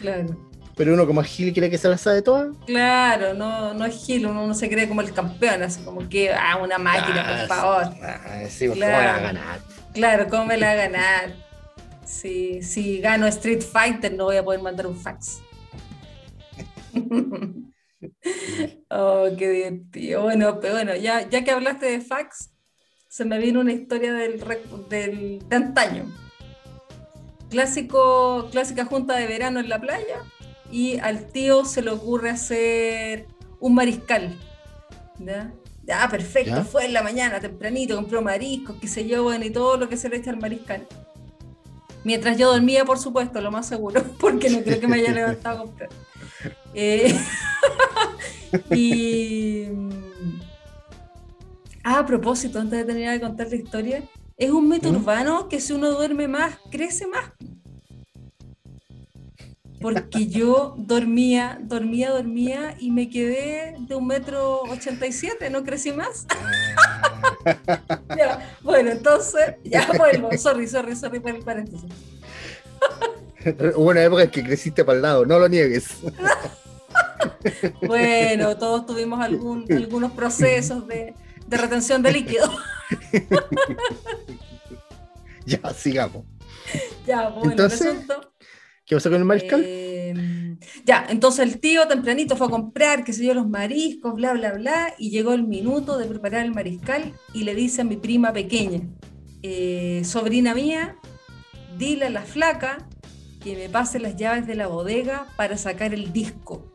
Claro. 0.00 0.50
Pero 0.76 0.94
uno 0.94 1.06
como 1.06 1.22
Gil 1.22 1.52
cree 1.52 1.70
que 1.70 1.78
se 1.78 1.88
la 1.88 1.98
sabe 1.98 2.22
toda. 2.22 2.50
Claro, 2.66 3.34
no, 3.34 3.74
no 3.74 3.84
es 3.84 4.04
Gil, 4.06 4.26
uno 4.26 4.46
no 4.46 4.54
se 4.54 4.68
cree 4.68 4.88
como 4.88 5.00
el 5.00 5.12
campeón, 5.12 5.62
así 5.62 5.82
como 5.82 6.08
que, 6.08 6.32
ah, 6.32 6.56
una 6.62 6.78
máquina, 6.78 7.24
Ah, 7.26 7.38
por 7.40 7.56
favor. 7.56 7.94
Ah, 8.02 8.42
sí, 8.48 8.66
¿cómo 8.68 8.76
Claro. 8.80 9.22
ganar? 9.22 9.60
Claro, 9.94 10.26
¿cómo 10.28 10.46
me 10.46 10.56
la 10.56 10.66
va 10.66 10.72
a 10.72 10.88
ganar? 10.88 11.34
Si, 12.04 12.98
gano 13.00 13.28
Street 13.28 13.62
Fighter, 13.62 14.12
no 14.12 14.24
voy 14.24 14.36
a 14.36 14.44
poder 14.44 14.60
mandar 14.60 14.88
un 14.88 14.96
fax. 14.96 15.40
oh, 18.90 19.28
qué 19.38 19.48
divertido. 19.48 20.22
Bueno, 20.22 20.58
pero 20.60 20.74
bueno, 20.74 20.96
ya, 20.96 21.28
ya 21.28 21.44
que 21.44 21.52
hablaste 21.52 21.86
de 21.86 22.00
fax, 22.00 22.50
se 23.08 23.24
me 23.24 23.38
vino 23.38 23.60
una 23.60 23.72
historia 23.72 24.12
del, 24.12 24.44
del, 24.88 25.38
de 25.48 25.56
antaño. 25.56 26.12
Clásico, 27.50 28.48
clásica 28.50 28.84
junta 28.84 29.14
de 29.14 29.28
verano 29.28 29.60
en 29.60 29.68
la 29.68 29.80
playa 29.80 30.24
y 30.72 30.98
al 30.98 31.30
tío 31.30 31.64
se 31.64 31.82
le 31.82 31.90
ocurre 31.90 32.30
hacer 32.30 33.28
un 33.60 33.76
mariscal. 33.76 34.36
¿ya? 35.20 35.54
Ya, 35.86 36.08
perfecto, 36.08 36.56
¿Ya? 36.56 36.64
fue 36.64 36.86
en 36.86 36.94
la 36.94 37.02
mañana, 37.02 37.40
tempranito, 37.40 37.94
compró 37.94 38.22
mariscos, 38.22 38.76
qué 38.80 38.88
sé 38.88 39.06
yo, 39.06 39.22
bueno, 39.22 39.44
y 39.44 39.50
todo 39.50 39.76
lo 39.76 39.88
que 39.88 39.96
se 39.96 40.08
le 40.08 40.16
echa 40.16 40.30
al 40.30 40.38
mariscal. 40.38 40.86
Mientras 42.04 42.38
yo 42.38 42.52
dormía, 42.52 42.84
por 42.84 42.98
supuesto, 42.98 43.40
lo 43.40 43.50
más 43.50 43.66
seguro, 43.66 44.02
porque 44.20 44.50
no 44.50 44.62
creo 44.62 44.80
que 44.80 44.88
me 44.88 44.96
haya 44.96 45.12
levantado 45.12 45.58
a 45.58 45.62
comprar. 45.62 45.90
Eh, 46.74 47.14
y. 48.74 49.64
Ah, 51.82 51.98
a 51.98 52.06
propósito, 52.06 52.58
antes 52.58 52.78
de 52.78 52.84
terminar 52.84 53.12
de 53.12 53.20
contar 53.20 53.48
la 53.48 53.56
historia, 53.56 54.02
es 54.38 54.50
un 54.50 54.68
mito 54.68 54.90
¿Mm? 54.90 54.96
urbano 54.96 55.48
que 55.48 55.60
si 55.60 55.74
uno 55.74 55.90
duerme 55.90 56.28
más, 56.28 56.58
crece 56.70 57.06
más. 57.06 57.30
Porque 59.84 60.28
yo 60.28 60.74
dormía, 60.78 61.58
dormía, 61.60 62.08
dormía 62.08 62.74
y 62.80 62.90
me 62.90 63.10
quedé 63.10 63.76
de 63.80 63.94
un 63.94 64.06
metro 64.06 64.62
ochenta 64.62 65.06
y 65.06 65.12
siete, 65.12 65.50
no 65.50 65.62
crecí 65.62 65.92
más. 65.92 66.24
Ya, 68.16 68.56
bueno, 68.62 68.92
entonces, 68.92 69.56
ya 69.62 69.86
vuelvo. 69.98 70.30
Sorry, 70.38 70.66
sorry, 70.66 70.96
sorry 70.96 71.20
por 71.20 71.32
el 71.32 71.42
paréntesis. 71.44 71.84
Hubo 73.76 73.90
una 73.90 74.02
época 74.02 74.22
en 74.22 74.30
que 74.30 74.42
creciste 74.42 74.86
para 74.86 74.96
el 74.96 75.02
lado, 75.02 75.26
no 75.26 75.38
lo 75.38 75.50
niegues. 75.50 75.88
Bueno, 77.86 78.56
todos 78.56 78.86
tuvimos 78.86 79.20
algún, 79.20 79.70
algunos 79.70 80.12
procesos 80.12 80.86
de, 80.88 81.12
de 81.46 81.56
retención 81.58 82.02
de 82.02 82.10
líquido. 82.12 82.50
Ya, 85.46 85.60
sigamos. 85.74 86.24
Ya, 87.06 87.28
bueno, 87.28 87.50
Entonces- 87.50 87.86
¿Qué 88.86 88.96
pasó 88.96 89.10
con 89.10 89.18
el 89.18 89.24
mariscal? 89.24 89.62
Eh, 89.64 90.56
ya, 90.84 91.06
entonces 91.08 91.46
el 91.46 91.58
tío 91.58 91.88
tempranito 91.88 92.36
fue 92.36 92.46
a 92.48 92.50
comprar, 92.50 93.04
qué 93.04 93.12
sé 93.12 93.24
yo, 93.24 93.34
los 93.34 93.48
mariscos, 93.48 94.14
bla, 94.14 94.32
bla, 94.34 94.52
bla, 94.52 94.94
y 94.98 95.10
llegó 95.10 95.32
el 95.32 95.44
minuto 95.44 95.96
de 95.96 96.06
preparar 96.06 96.44
el 96.44 96.52
mariscal 96.52 97.12
y 97.32 97.44
le 97.44 97.54
dice 97.54 97.80
a 97.80 97.84
mi 97.84 97.96
prima 97.96 98.32
pequeña, 98.32 98.80
eh, 99.42 100.02
sobrina 100.04 100.54
mía, 100.54 100.96
dile 101.78 102.06
a 102.06 102.10
la 102.10 102.22
flaca 102.22 102.86
que 103.42 103.56
me 103.56 103.68
pase 103.68 103.98
las 103.98 104.16
llaves 104.16 104.46
de 104.46 104.54
la 104.54 104.66
bodega 104.66 105.26
para 105.36 105.56
sacar 105.56 105.92
el 105.94 106.12
disco. 106.12 106.74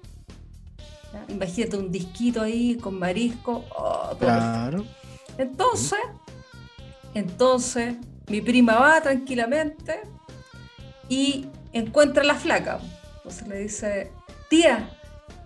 ¿Ya? 1.14 1.26
Imagínate 1.30 1.78
un 1.78 1.92
disquito 1.92 2.42
ahí 2.42 2.76
con 2.76 2.98
marisco. 3.00 3.66
oh, 3.76 4.16
Claro. 4.20 4.86
entonces, 5.38 6.00
entonces, 7.14 7.96
mi 8.28 8.42
prima 8.42 8.76
va 8.80 9.02
tranquilamente 9.02 10.02
y 11.08 11.48
encuentra 11.74 12.24
a 12.24 12.26
la 12.26 12.36
flaca. 12.36 12.80
Entonces 13.18 13.48
le 13.48 13.60
dice, 13.60 14.12
tía, 14.50 14.90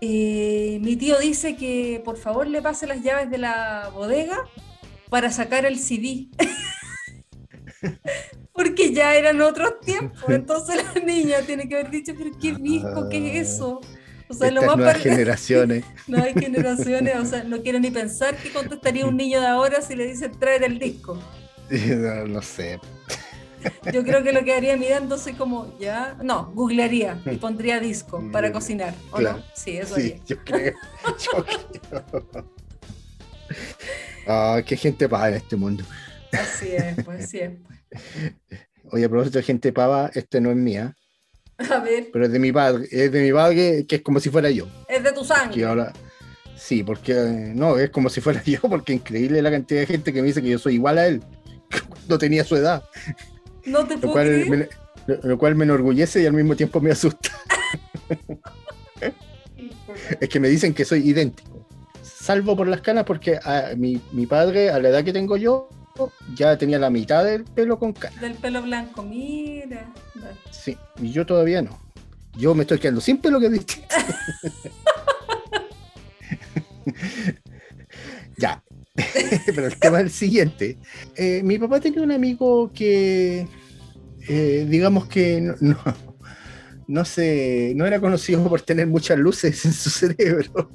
eh, 0.01 0.79
mi 0.81 0.95
tío 0.95 1.17
dice 1.19 1.55
que 1.55 2.01
por 2.03 2.17
favor 2.17 2.47
le 2.47 2.61
pase 2.61 2.87
las 2.87 3.01
llaves 3.01 3.29
de 3.29 3.37
la 3.37 3.89
bodega 3.93 4.37
para 5.09 5.31
sacar 5.31 5.65
el 5.65 5.79
CD. 5.79 6.27
Porque 8.53 8.93
ya 8.93 9.15
eran 9.15 9.41
otros 9.41 9.79
tiempos. 9.81 10.23
Entonces 10.29 10.83
la 10.93 11.01
niña 11.01 11.37
tiene 11.45 11.67
que 11.67 11.75
haber 11.75 11.91
dicho, 11.91 12.13
pero 12.17 12.31
qué 12.39 12.53
disco, 12.53 13.09
¿qué 13.09 13.39
es 13.39 13.53
eso? 13.53 13.81
O 14.29 14.33
sea, 14.33 14.49
lo 14.51 14.61
Estas 14.61 14.67
más 14.67 14.77
nuevas 14.77 14.97
pare- 14.97 15.09
generaciones. 15.09 15.85
no 16.07 16.23
hay 16.23 16.33
generaciones, 16.33 17.15
o 17.17 17.25
sea, 17.25 17.43
no 17.43 17.61
quiero 17.61 17.79
ni 17.79 17.91
pensar 17.91 18.35
qué 18.37 18.51
contestaría 18.51 19.05
un 19.05 19.17
niño 19.17 19.41
de 19.41 19.47
ahora 19.47 19.81
si 19.81 19.95
le 19.95 20.07
dicen 20.07 20.31
traer 20.39 20.63
el 20.63 20.79
disco. 20.79 21.19
no, 21.69 22.27
no 22.27 22.41
sé. 22.41 22.79
Yo 23.93 24.03
creo 24.03 24.23
que 24.23 24.31
lo 24.33 24.43
quedaría 24.43 24.75
mirando 24.77 25.15
así 25.15 25.33
como, 25.33 25.77
ya, 25.79 26.17
no, 26.23 26.51
googlearía 26.53 27.21
y 27.31 27.37
pondría 27.37 27.79
disco 27.79 28.23
para 28.31 28.51
cocinar, 28.51 28.93
¿o 29.11 29.17
Claro. 29.17 29.37
no? 29.37 29.43
Sí, 29.55 29.77
eso 29.77 29.95
Sí, 29.95 30.01
haría. 30.13 30.23
yo 30.25 30.37
creo. 30.43 30.73
Yo 31.19 31.45
creo. 31.45 32.49
Ah, 34.27 34.61
qué 34.65 34.77
gente 34.77 35.07
pava 35.09 35.29
en 35.29 35.35
este 35.35 35.55
mundo. 35.55 35.83
Así 36.31 36.69
es, 36.71 37.03
pues 37.03 37.33
es. 37.33 37.51
Oye, 38.91 39.05
a 39.05 39.09
propósito 39.09 39.37
de 39.39 39.43
gente 39.43 39.71
pava, 39.73 40.09
este 40.13 40.39
no 40.41 40.49
es 40.51 40.55
mía, 40.57 40.95
A 41.57 41.79
ver, 41.79 42.07
pero 42.11 42.25
es 42.25 42.31
de 42.31 42.39
mi 42.39 42.51
padre. 42.51 42.87
Es 42.91 43.11
de 43.11 43.21
mi 43.21 43.31
padre, 43.31 43.85
que 43.87 43.97
es 43.97 44.01
como 44.01 44.19
si 44.19 44.29
fuera 44.29 44.49
yo. 44.49 44.67
es 44.87 45.03
de 45.03 45.11
tu 45.11 45.21
Que 45.21 45.27
sangre. 45.27 45.65
ahora. 45.65 45.93
Sí, 46.55 46.83
porque 46.83 47.11
eh, 47.13 47.51
no, 47.55 47.77
es 47.77 47.89
como 47.89 48.09
si 48.09 48.21
fuera 48.21 48.41
yo, 48.45 48.59
porque 48.61 48.93
increíble 48.93 49.41
la 49.41 49.51
cantidad 49.51 49.81
de 49.81 49.87
gente 49.87 50.13
que 50.13 50.21
me 50.21 50.27
dice 50.27 50.41
que 50.41 50.49
yo 50.49 50.59
soy 50.59 50.75
igual 50.75 50.97
a 50.97 51.07
él. 51.07 51.21
No 52.09 52.17
tenía 52.17 52.43
su 52.43 52.55
edad. 52.57 52.83
No 53.65 53.85
te 53.85 53.95
Lo 53.95 54.01
puedo 54.01 54.13
cual, 54.13 54.45
me, 54.49 54.69
lo, 55.23 55.37
cual 55.37 55.55
me 55.55 55.63
enorgullece 55.65 56.21
y 56.21 56.25
al 56.25 56.33
mismo 56.33 56.55
tiempo 56.55 56.81
me 56.81 56.91
asusta. 56.91 57.29
Es 60.19 60.27
que 60.27 60.39
me 60.39 60.47
dicen 60.47 60.73
que 60.73 60.85
soy 60.85 61.07
idéntico. 61.07 61.67
Salvo 62.01 62.55
por 62.55 62.67
las 62.67 62.81
canas, 62.81 63.03
porque 63.03 63.37
a 63.43 63.73
mi, 63.77 64.01
mi 64.11 64.25
padre, 64.25 64.71
a 64.71 64.79
la 64.79 64.89
edad 64.89 65.03
que 65.03 65.13
tengo 65.13 65.37
yo, 65.37 65.69
ya 66.35 66.57
tenía 66.57 66.79
la 66.79 66.89
mitad 66.89 67.23
del 67.23 67.43
pelo 67.43 67.77
con 67.77 67.93
canas. 67.93 68.19
Del 68.19 68.33
pelo 68.35 68.61
blanco, 68.63 69.03
mira. 69.03 69.93
Sí, 70.51 70.77
y 70.99 71.11
yo 71.11 71.25
todavía 71.25 71.61
no. 71.61 71.79
Yo 72.35 72.55
me 72.55 72.63
estoy 72.63 72.79
quedando 72.79 73.01
sin 73.01 73.19
pelo 73.19 73.39
que 73.39 73.49
distinto. 73.49 73.95
ya. 78.37 78.63
Pero 79.45 79.67
el 79.67 79.77
tema 79.79 79.99
es 79.99 80.05
el 80.05 80.11
siguiente. 80.11 80.77
Eh, 81.15 81.41
mi 81.43 81.57
papá 81.57 81.79
tenía 81.79 82.01
un 82.01 82.11
amigo 82.11 82.71
que, 82.73 83.47
eh, 84.27 84.67
digamos 84.69 85.07
que 85.07 85.41
no, 85.41 85.55
no, 85.59 85.77
no 86.87 87.05
sé, 87.05 87.73
no 87.75 87.85
era 87.85 87.99
conocido 87.99 88.47
por 88.47 88.61
tener 88.61 88.87
muchas 88.87 89.17
luces 89.17 89.65
en 89.65 89.73
su 89.73 89.89
cerebro. 89.89 90.69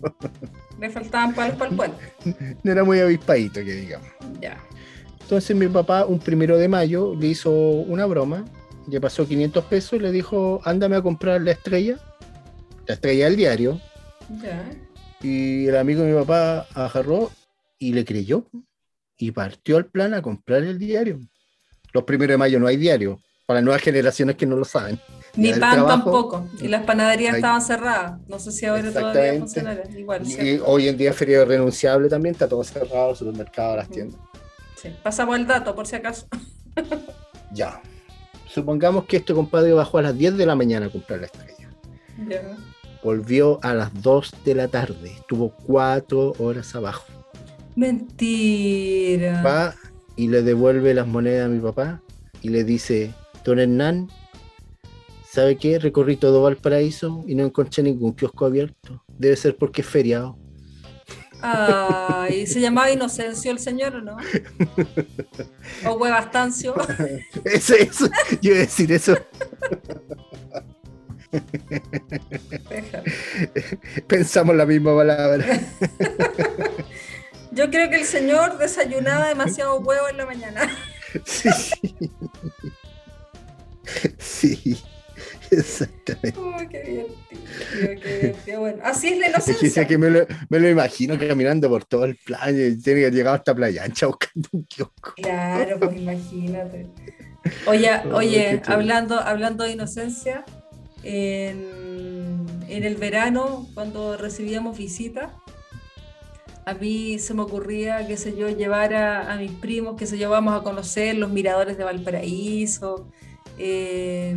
Le 0.81 0.91
faltaban 0.91 1.35
palos 1.35 1.57
para 1.57 1.71
el 1.71 1.77
puente. 1.77 2.05
No 2.63 2.73
era 2.73 2.85
muy 2.85 3.01
avispadito, 3.01 3.65
que 3.65 3.73
digamos. 3.75 4.09
Ya. 4.41 4.59
Entonces 5.21 5.55
mi 5.55 5.69
papá, 5.69 6.07
un 6.07 6.19
primero 6.19 6.57
de 6.57 6.69
mayo, 6.69 7.15
le 7.15 7.29
hizo 7.29 7.51
una 7.51 8.07
broma, 8.07 8.45
le 8.89 9.01
pasó 9.01 9.27
500 9.27 9.65
pesos 9.67 9.93
y 9.95 9.99
le 9.99 10.11
dijo, 10.11 10.61
ándame 10.65 10.97
a 10.97 11.03
comprar 11.03 11.43
la 11.43 11.53
estrella, 11.53 11.99
la 12.87 12.95
estrella 12.95 13.27
del 13.27 13.37
diario. 13.37 13.81
Ya. 14.43 14.65
Y 15.23 15.67
el 15.67 15.77
amigo 15.77 16.03
de 16.03 16.13
mi 16.13 16.19
papá 16.19 16.67
agarró 16.75 17.31
y 17.79 17.93
le 17.93 18.05
creyó 18.05 18.47
y 19.17 19.31
partió 19.33 19.77
al 19.77 19.87
plan 19.87 20.15
a 20.15 20.23
comprar 20.23 20.63
el 20.63 20.79
diario. 20.79 21.19
Los 21.93 22.05
primeros 22.05 22.35
de 22.35 22.39
mayo 22.39 22.61
no 22.61 22.67
hay 22.67 22.77
diario, 22.77 23.21
para 23.47 23.59
las 23.61 23.65
nuevas 23.65 23.83
generaciones 23.83 24.37
que 24.37 24.47
no 24.47 24.57
lo 24.57 24.65
saben. 24.65 24.99
Ni 25.37 25.49
el 25.49 25.61
pan 25.61 25.75
trabajo- 25.75 25.89
tampoco. 26.05 26.49
Y 26.61 26.69
las 26.69 26.85
panaderías 26.85 27.37
estaban 27.37 27.63
cerradas. 27.63 28.21
No 28.29 28.39
sé 28.39 28.53
si 28.53 28.67
ahora 28.67 28.91
todavía 28.93 29.33
Exactamente. 29.35 29.41
funcionará. 29.41 29.91
Igual, 29.99 30.23
Y 30.23 30.31
¿cierto? 30.33 30.67
hoy 30.67 30.89
en 30.89 30.97
día 30.97 31.13
feriado 31.13 31.45
renunciable 31.47 32.09
también, 32.09 32.35
está 32.35 32.49
todo 32.49 32.63
cerrado, 32.65 33.11
los 33.11 33.19
supermercados, 33.19 33.77
las 33.77 33.89
tiendas. 33.89 34.21
Sí. 34.77 34.91
Pasamos 35.03 35.37
el 35.37 35.47
dato, 35.47 35.75
por 35.75 35.87
si 35.87 35.97
acaso. 35.97 36.27
Ya. 37.53 37.81
Supongamos 38.47 39.05
que 39.07 39.17
este 39.19 39.33
compadre 39.33 39.73
bajó 39.73 39.99
a 39.99 40.03
las 40.03 40.17
10 40.17 40.37
de 40.37 40.45
la 40.47 40.55
mañana 40.55 40.87
a 40.87 40.91
comprar 40.91 41.21
la 41.21 41.27
estrella. 41.27 41.71
Ya. 42.29 42.57
Volvió 43.03 43.59
a 43.63 43.73
las 43.75 44.03
2 44.03 44.33
de 44.45 44.55
la 44.55 44.69
tarde. 44.69 45.13
Estuvo 45.13 45.55
4 45.67 46.35
horas 46.39 46.75
abajo. 46.75 47.05
Mentira. 47.79 49.41
Va 49.41 49.75
y 50.17 50.27
le 50.27 50.43
devuelve 50.43 50.93
las 50.95 51.07
monedas 51.07 51.47
a 51.47 51.49
mi 51.49 51.61
papá 51.61 52.03
y 52.43 52.49
le 52.49 52.65
dice, 52.65 53.15
don 53.45 53.61
Hernán, 53.61 54.09
¿sabe 55.25 55.59
qué? 55.59 55.79
Recorrí 55.79 56.17
todo 56.17 56.43
Valparaíso 56.43 57.23
y 57.29 57.37
no 57.37 57.45
encontré 57.45 57.85
ningún 57.85 58.15
kiosco 58.15 58.47
abierto. 58.47 59.05
Debe 59.17 59.37
ser 59.37 59.57
porque 59.57 59.83
es 59.83 59.87
feriado. 59.87 60.37
Ay, 61.41 62.49
¿se 62.49 62.61
llamaba 62.61 62.91
Inocencio 62.91 63.53
el 63.53 63.61
señor 63.61 63.95
o 63.95 64.03
no? 64.03 64.17
O 65.87 65.93
Huevastancio. 65.93 66.75
Eso, 67.45 67.77
eso, 67.77 68.11
yo 68.43 68.51
iba 68.51 68.57
a 68.57 68.63
decir 68.63 68.91
eso. 68.91 69.15
Pensamos 74.09 74.57
la 74.57 74.67
misma 74.67 74.97
palabra. 74.97 75.47
Yo 77.59 77.69
creo 77.71 77.91
que 77.91 77.97
el 77.97 78.05
señor 78.05 78.57
desayunaba 78.57 79.27
demasiado 79.29 79.81
huevo 79.81 80.09
en 80.09 80.17
la 80.17 80.27
mañana. 80.27 80.71
Sí. 81.27 81.51
Sí, 84.19 84.79
exactamente. 85.51 86.39
Uy, 86.39 86.69
qué 86.69 86.83
divertido, 86.85 88.01
qué 88.03 88.17
divertido. 88.21 88.61
Bueno, 88.61 88.79
así 88.85 89.09
es 89.09 89.19
la 89.19 89.27
Es 89.27 89.33
inocencia. 89.33 89.67
decía 89.69 89.87
que 89.89 89.99
me, 89.99 90.11
lo, 90.11 90.27
me 90.51 90.61
lo 90.61 90.69
imagino 90.69 91.19
caminando 91.19 91.69
por 91.69 91.85
todo 91.85 92.05
el 92.05 92.17
plan 92.17 92.51
y 92.55 92.77
tiene 92.81 93.01
que 93.01 93.11
llegado 93.11 93.37
hasta 93.37 93.55
Playa 93.55 93.83
Ancha 93.85 94.07
buscando 94.07 94.49
un 94.53 94.65
kiosco. 94.67 95.15
Claro, 95.17 95.79
pues 95.81 95.97
imagínate. 95.97 96.87
Oye, 97.67 97.91
Oh, 98.05 98.17
oye, 98.19 98.63
hablando, 98.67 99.19
hablando 99.19 99.65
de 99.65 99.71
inocencia, 99.73 100.45
en, 101.03 102.47
en 102.69 102.85
el 102.85 102.97
verano, 102.97 103.67
cuando 103.75 104.17
recibíamos 104.17 104.77
visitas, 104.77 105.33
a 106.69 106.75
mí 106.75 107.19
se 107.19 107.33
me 107.33 107.41
ocurría, 107.41 108.07
qué 108.07 108.19
sé 108.19 108.37
yo, 108.37 108.51
llevar 108.51 108.93
a, 108.93 109.33
a 109.33 109.37
mis 109.39 109.53
primos, 109.53 109.97
que 109.97 110.07
se 110.07 110.19
yo, 110.19 110.29
vamos 110.29 110.55
a 110.55 110.63
conocer 110.63 111.17
los 111.17 111.31
miradores 111.31 111.79
de 111.79 111.85
Valparaíso. 111.85 113.09
Eh, 113.57 114.37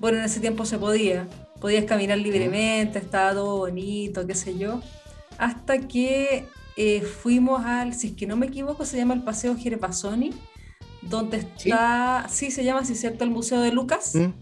bueno, 0.00 0.18
en 0.18 0.24
ese 0.24 0.40
tiempo 0.40 0.64
se 0.64 0.78
podía, 0.78 1.28
podías 1.60 1.84
caminar 1.84 2.16
libremente, 2.16 2.98
estaba 2.98 3.34
todo 3.34 3.58
bonito, 3.58 4.26
qué 4.26 4.34
sé 4.34 4.56
yo. 4.56 4.80
Hasta 5.36 5.86
que 5.86 6.46
eh, 6.78 7.02
fuimos 7.02 7.66
al, 7.66 7.92
si 7.92 8.08
es 8.08 8.12
que 8.14 8.26
no 8.26 8.36
me 8.36 8.46
equivoco, 8.46 8.86
se 8.86 8.96
llama 8.96 9.12
el 9.12 9.22
Paseo 9.22 9.54
Gervasoni, 9.54 10.30
donde 11.02 11.36
está, 11.36 12.28
sí, 12.30 12.50
se 12.50 12.64
llama, 12.64 12.82
sí, 12.86 12.94
cierto, 12.94 13.24
el 13.24 13.30
Museo 13.30 13.60
de 13.60 13.72
Lucas 13.72 14.14
¿Mm? 14.14 14.32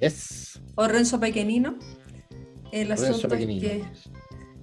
Yes. 0.00 0.60
o 0.74 0.88
Renzo 0.88 1.20
Pequenino. 1.20 1.76
El 2.72 2.88
Renzo 2.88 3.04
asunto, 3.04 3.28
es 3.28 3.32
Pequenino. 3.34 3.60
que, 3.60 3.84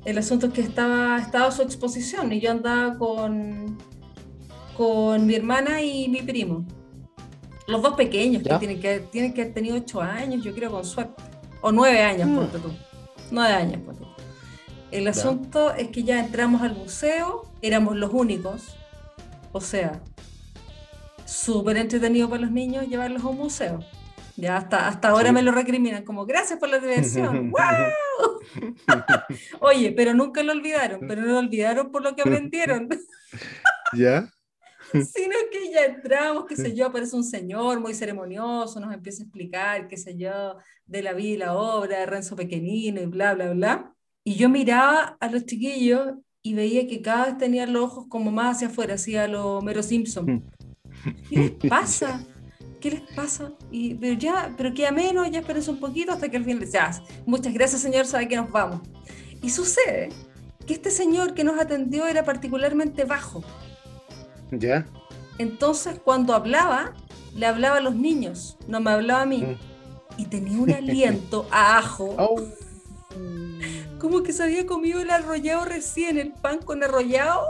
el 0.06 0.18
asunto 0.18 0.48
es 0.48 0.54
que 0.54 0.62
estaba, 0.62 1.20
estaba 1.20 1.52
su 1.52 1.62
exposición 1.62 2.32
y 2.32 2.40
yo 2.40 2.52
andaba 2.52 2.98
con, 2.98 3.78
con 4.78 5.26
mi 5.26 5.36
hermana 5.36 5.82
y 5.82 6.08
mi 6.10 6.22
primo. 6.22 6.66
Los 7.68 7.82
dos 7.82 7.94
pequeños, 7.96 8.42
que 8.42 8.50
tienen 8.56 8.80
que, 8.80 9.00
tienen 9.12 9.34
que 9.34 9.42
haber 9.42 9.54
tenido 9.54 9.76
ocho 9.78 10.02
años, 10.02 10.44
yo 10.44 10.54
creo, 10.56 10.72
con 10.72 10.84
suerte. 10.86 11.22
O 11.62 11.72
nueve 11.72 12.02
años, 12.02 12.28
Mm. 12.28 12.36
ponte 12.36 12.58
tú. 12.60 12.72
Nueve 13.32 13.54
años, 13.54 13.82
ponte 13.86 14.02
tú. 14.02 14.08
El 14.92 15.08
asunto 15.08 15.72
es 15.76 15.90
que 15.90 16.04
ya 16.04 16.20
entramos 16.20 16.64
al 16.64 16.76
museo, 16.76 17.46
éramos 17.62 17.96
los 17.96 18.12
únicos. 18.12 18.76
O 19.52 19.62
sea, 19.62 20.02
súper 21.26 21.78
entretenido 21.78 22.28
para 22.28 22.42
los 22.42 22.52
niños 22.52 22.88
llevarlos 22.88 23.24
a 23.24 23.28
un 23.28 23.38
museo. 23.38 23.80
Ya 24.40 24.58
hasta, 24.58 24.88
hasta 24.88 25.10
ahora 25.10 25.28
Sí. 25.30 25.34
me 25.34 25.42
lo 25.42 25.52
recriminan, 25.52 26.04
como 26.04 26.26
gracias 26.26 26.60
por 26.60 26.70
la 26.70 26.80
diversión. 26.80 27.50
¡Guau! 27.52 27.92
Oye, 29.60 29.92
pero 29.92 30.14
nunca 30.14 30.42
lo 30.44 30.54
olvidaron, 30.54 31.02
pero 31.08 31.22
no 31.22 31.34
lo 31.34 31.40
olvidaron 31.40 31.92
por 31.92 32.02
lo 32.02 32.16
que 32.16 32.22
aprendieron. 32.22 32.88
¿Ya? 33.94 34.30
sino 34.92 35.36
que 35.52 35.72
ya 35.72 35.86
entramos, 35.86 36.46
qué 36.46 36.56
sé 36.56 36.76
yo, 36.76 36.88
aparece 36.88 37.16
un 37.16 37.24
señor 37.24 37.80
muy 37.80 37.94
ceremonioso, 37.94 38.80
nos 38.80 38.94
empieza 38.94 39.22
a 39.22 39.26
explicar, 39.26 39.88
qué 39.88 39.98
sé 39.98 40.18
yo, 40.18 40.58
de 40.86 41.02
la 41.04 41.14
vida 41.14 41.30
y 41.30 41.38
la 41.38 41.54
obra 41.54 42.00
de 42.00 42.06
Renzo 42.06 42.36
Pequeñino 42.36 43.02
y 43.02 43.06
bla, 43.06 43.36
bla, 43.36 43.52
bla. 43.52 43.94
Y 44.24 44.36
yo 44.36 44.50
miraba 44.50 45.18
a 45.20 45.30
los 45.30 45.46
chiquillos 45.46 46.14
y 46.42 46.54
veía 46.54 46.88
que 46.88 47.02
cada 47.02 47.26
vez 47.26 47.38
tenían 47.38 47.74
los 47.74 47.84
ojos 47.84 48.06
como 48.10 48.32
más 48.32 48.58
hacia 48.58 48.68
afuera, 48.68 48.96
hacia 48.96 49.28
lo 49.28 49.62
Mero 49.62 49.84
Simpson. 49.84 50.44
¿Qué 51.30 51.36
les 51.36 51.52
pasa? 51.70 52.26
¿Qué 52.80 52.92
les 52.92 53.02
pasa? 53.14 53.52
Y, 53.72 53.96
pero 53.96 54.14
ya, 54.14 54.54
pero 54.56 54.74
queda 54.74 54.92
menos, 54.92 55.30
ya 55.30 55.40
espérense 55.40 55.70
un 55.70 55.80
poquito 55.80 56.14
hasta 56.14 56.30
que 56.30 56.38
al 56.38 56.46
fin 56.46 56.60
les 56.60 56.72
ya, 56.72 56.92
muchas 57.26 57.54
gracias 57.54 57.82
señor, 57.82 58.06
sabe 58.06 58.28
que 58.28 58.38
nos 58.38 58.50
vamos. 58.52 58.82
Y 59.42 59.50
sucede 59.50 60.10
que 60.66 60.74
este 60.74 60.92
señor 60.92 61.34
que 61.34 61.44
nos 61.44 61.60
atendió 61.60 62.08
era 62.08 62.24
particularmente 62.24 63.04
bajo. 63.04 63.44
¿Ya? 64.52 64.86
Entonces 65.38 66.00
cuando 66.04 66.34
hablaba, 66.34 66.94
le 67.36 67.46
hablaba 67.46 67.78
a 67.78 67.82
los 67.82 67.96
niños, 67.96 68.58
no 68.68 68.80
me 68.80 68.92
hablaba 68.92 69.24
a 69.24 69.26
mí. 69.26 69.42
Mm. 69.42 70.22
Y 70.22 70.26
tenía 70.26 70.60
un 70.60 70.72
aliento 70.72 71.48
a 71.52 71.78
ajo. 71.78 72.16
Oh. 72.18 72.42
Como 74.00 74.24
que 74.24 74.32
se 74.32 74.44
había 74.44 74.66
comido 74.66 75.02
el 75.02 75.10
arrollado 75.10 75.66
recién, 75.66 76.18
el 76.18 76.32
pan 76.32 76.60
con 76.60 76.84
arrollado, 76.84 77.46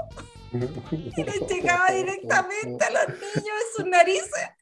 y 0.52 1.24
le 1.24 1.48
llegaba 1.48 1.92
directamente 1.92 2.84
a 2.84 2.90
los 2.90 3.08
niños 3.10 3.36
en 3.36 3.76
sus 3.76 3.86
narices. 3.86 4.59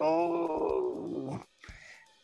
Oh. 0.00 1.40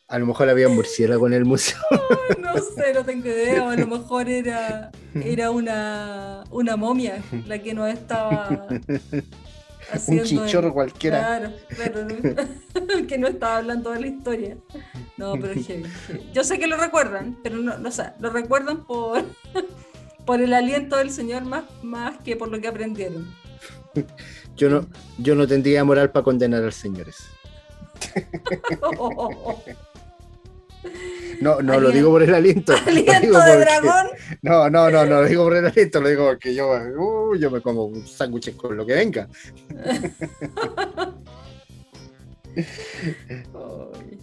A 0.08 0.18
lo 0.18 0.26
mejor 0.26 0.48
había 0.48 0.68
murciélago 0.68 1.26
en 1.26 1.34
el 1.34 1.44
museo. 1.44 1.78
No 2.40 2.54
sé, 2.58 2.92
no 2.94 3.04
tengo 3.04 3.28
idea. 3.28 3.70
A 3.70 3.76
lo 3.76 3.86
mejor 3.86 4.28
era, 4.28 4.90
era 5.14 5.50
una, 5.52 6.42
una 6.50 6.76
momia 6.76 7.22
la 7.46 7.58
que 7.60 7.74
nos 7.74 7.88
estaba 7.88 8.66
haciendo. 9.92 10.22
Un 10.22 10.28
chichorro 10.28 10.68
el- 10.68 10.72
cualquiera. 10.72 11.18
Claro, 11.18 11.52
claro, 11.68 12.04
¿no? 12.06 13.06
que 13.06 13.18
no 13.18 13.28
estaba 13.28 13.58
hablando 13.58 13.90
de 13.92 14.00
la 14.00 14.06
historia. 14.08 14.56
No, 15.16 15.32
pero 15.34 15.52
es 15.52 15.66
heavy, 15.66 15.84
heavy. 16.06 16.30
Yo 16.32 16.42
sé 16.44 16.58
que 16.58 16.66
lo 16.66 16.76
recuerdan, 16.76 17.38
pero 17.42 17.56
no, 17.58 17.78
no 17.78 17.90
sé, 17.92 18.04
lo 18.18 18.30
recuerdan 18.30 18.84
por, 18.84 19.24
por 20.24 20.40
el 20.40 20.52
aliento 20.52 20.96
del 20.96 21.10
Señor 21.10 21.44
más, 21.44 21.64
más 21.82 22.18
que 22.18 22.34
por 22.36 22.48
lo 22.48 22.60
que 22.60 22.66
aprendieron. 22.68 23.32
Yo 24.56 24.70
no, 24.70 24.86
yo 25.18 25.34
no 25.36 25.46
tendría 25.46 25.84
moral 25.84 26.10
para 26.10 26.24
condenar 26.24 26.64
al 26.64 26.72
señores. 26.72 27.16
No, 31.42 31.60
no 31.62 31.78
lo 31.80 31.90
digo 31.90 32.10
por 32.10 32.22
el 32.22 32.34
aliento. 32.34 32.72
digo 32.74 32.86
Aliento 32.86 33.38
de 33.40 33.52
porque- 33.52 33.60
dragón. 33.60 34.06
No, 34.42 34.68
no, 34.70 34.90
no, 34.90 35.04
no 35.06 35.22
lo 35.22 35.24
digo 35.28 35.44
por 35.44 35.56
el 35.56 35.66
aliento, 35.66 36.00
lo 36.00 36.08
digo 36.08 36.26
porque 36.26 36.54
yo, 36.54 36.68
uh, 36.70 37.34
yo 37.36 37.50
me 37.50 37.60
como 37.62 37.84
un 37.84 38.06
sándwich 38.06 38.56
con 38.56 38.76
lo 38.76 38.84
que 38.86 38.94
venga. 38.94 39.28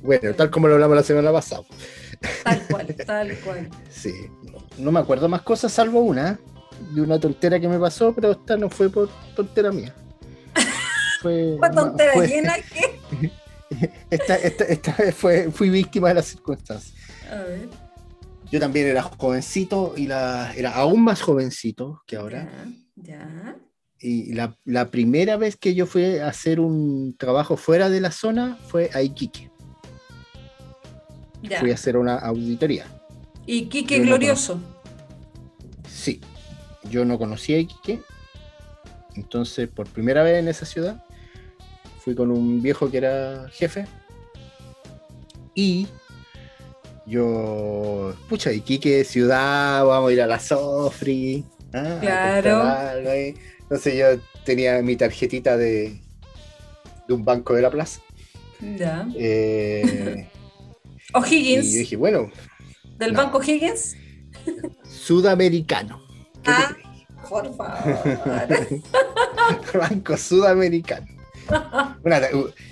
Bueno, 0.01 0.33
tal 0.35 0.49
como 0.49 0.67
lo 0.67 0.75
hablamos 0.75 0.95
la 0.97 1.03
semana 1.03 1.31
pasada. 1.31 1.63
Tal 2.43 2.61
cual, 2.69 2.95
tal 3.05 3.37
cual. 3.39 3.69
Sí. 3.89 4.13
No 4.77 4.91
me 4.91 4.99
acuerdo 4.99 5.27
más 5.27 5.41
cosas 5.41 5.71
salvo 5.71 5.99
una, 6.01 6.39
de 6.93 7.01
una 7.01 7.19
tontera 7.19 7.59
que 7.59 7.67
me 7.67 7.79
pasó, 7.79 8.13
pero 8.13 8.31
esta 8.31 8.57
no 8.57 8.69
fue 8.69 8.89
por 8.89 9.09
tontera 9.35 9.71
mía. 9.71 9.93
Fue, 11.21 11.55
Fue 11.57 11.69
tontera 11.71 12.13
fue- 12.13 12.27
llena 12.27 12.53
que. 12.55 13.31
Esta, 14.09 14.35
esta, 14.35 14.63
esta 14.65 14.95
vez 14.95 15.15
fue, 15.15 15.51
fui 15.51 15.69
víctima 15.69 16.09
de 16.09 16.15
las 16.15 16.25
circunstancias. 16.25 16.93
A 17.29 17.43
ver. 17.43 17.69
Yo 18.51 18.59
también 18.59 18.87
era 18.87 19.01
jovencito 19.03 19.93
y 19.97 20.07
la, 20.07 20.53
era 20.55 20.73
aún 20.75 21.03
más 21.03 21.21
jovencito 21.21 22.01
que 22.07 22.15
ahora. 22.15 22.49
Ya. 22.95 23.13
ya. 23.13 23.57
Y 23.99 24.33
la, 24.33 24.55
la 24.63 24.89
primera 24.89 25.37
vez 25.37 25.57
que 25.57 25.73
yo 25.73 25.85
fui 25.85 26.19
a 26.19 26.27
hacer 26.27 26.59
un 26.59 27.15
trabajo 27.17 27.57
fuera 27.57 27.89
de 27.89 27.99
la 27.99 28.11
zona 28.11 28.57
fue 28.67 28.89
a 28.93 29.01
Iquique. 29.01 29.49
ya. 31.41 31.59
Fui 31.59 31.71
a 31.71 31.73
hacer 31.73 31.97
una 31.97 32.15
auditoría. 32.15 32.85
Y 33.45 33.67
Quique 33.67 33.95
Yo 33.97 34.03
no 34.03 34.07
Glorioso. 34.09 34.59
Sí, 35.89 36.21
yo 36.89 37.05
no 37.05 37.17
conocía 37.17 37.57
Iquique. 37.57 38.01
Entonces, 39.15 39.67
por 39.67 39.87
primera 39.87 40.21
vez 40.21 40.37
en 40.37 40.47
esa 40.47 40.65
ciudad, 40.65 41.03
fui 42.07 42.15
con 42.15 42.31
un 42.31 42.61
viejo 42.61 42.89
que 42.89 42.99
era 42.99 43.49
jefe. 43.51 43.85
Y 45.53 45.87
yo, 47.05 48.13
pucha, 48.29 48.53
Iquique, 48.53 49.03
ciudad, 49.03 49.83
vamos 49.83 50.09
a 50.09 50.13
ir 50.13 50.21
a 50.21 50.27
la 50.27 50.39
Sofri. 50.39 51.43
ah, 51.73 51.97
Claro. 51.99 52.63
algo 52.63 53.09
ahí. 53.09 53.35
Entonces 53.59 53.95
yo 53.97 54.05
tenía 54.45 54.81
mi 54.81 54.95
tarjetita 54.95 55.57
de, 55.57 55.99
de 57.09 57.13
un 57.13 57.25
banco 57.25 57.53
de 57.55 57.61
la 57.63 57.69
plaza. 57.71 57.99
Ya. 58.77 59.05
Eh, 59.13 60.29
y 61.09 61.13
yo 61.13 61.19
O'Higgins. 61.19 61.73
dije, 61.73 61.97
bueno, 61.97 62.31
Del 62.97 63.11
no. 63.11 63.23
Banco 63.23 63.43
Higgins. 63.43 63.97
sudamericano. 64.89 66.01
¿Qué 66.41 66.51
te 66.51 66.51
Ah, 66.51 66.77
por 67.27 67.53
favor. 67.57 68.81
banco 69.73 70.15
sudamericano. 70.15 71.16
Una 72.03 72.21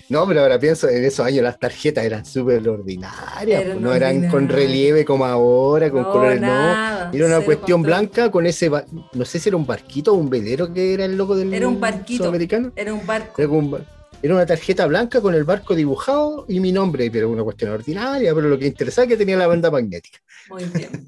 no, 0.09 0.27
pero 0.27 0.41
ahora 0.41 0.59
pienso, 0.59 0.87
en 0.87 1.03
esos 1.03 1.25
años 1.25 1.43
las 1.43 1.57
tarjetas 1.59 2.05
eran 2.05 2.25
súper 2.25 2.67
ordinarias, 2.69 3.75
no 3.79 3.93
eran 3.93 4.29
con 4.29 4.47
relieve 4.47 5.03
como 5.03 5.25
ahora, 5.25 5.89
con 5.89 6.03
No, 6.03 6.11
colores, 6.11 6.39
no. 6.41 6.47
nada, 6.47 7.11
Era 7.13 7.25
una 7.25 7.41
cuestión 7.41 7.81
control. 7.81 7.99
blanca 8.01 8.31
con 8.31 8.45
ese, 8.45 8.69
no 8.69 9.25
sé 9.25 9.39
si 9.39 9.49
era 9.49 9.57
un 9.57 9.65
barquito 9.65 10.13
o 10.13 10.15
un 10.15 10.29
velero 10.29 10.71
que 10.71 10.93
era 10.93 11.05
el 11.05 11.17
logo 11.17 11.35
del 11.35 11.53
Era 11.53 11.67
un 11.67 11.79
barquito. 11.79 12.23
sudamericano. 12.23 12.71
Era 12.75 12.93
un 12.93 13.05
barco. 13.05 13.41
Un 13.41 13.83
era 14.21 14.33
una 14.33 14.45
tarjeta 14.45 14.85
blanca 14.87 15.21
con 15.21 15.35
el 15.35 15.43
barco 15.43 15.75
dibujado 15.75 16.45
y 16.47 16.59
mi 16.59 16.71
nombre, 16.71 17.11
pero 17.11 17.29
una 17.29 17.43
cuestión 17.43 17.71
ordinaria, 17.71 18.33
pero 18.33 18.47
lo 18.49 18.57
que 18.57 18.65
interesaba 18.67 19.03
es 19.05 19.09
que 19.09 19.17
tenía 19.17 19.37
la 19.37 19.45
banda 19.47 19.69
magnética. 19.69 20.19
Muy 20.49 20.63
bien. 20.65 21.07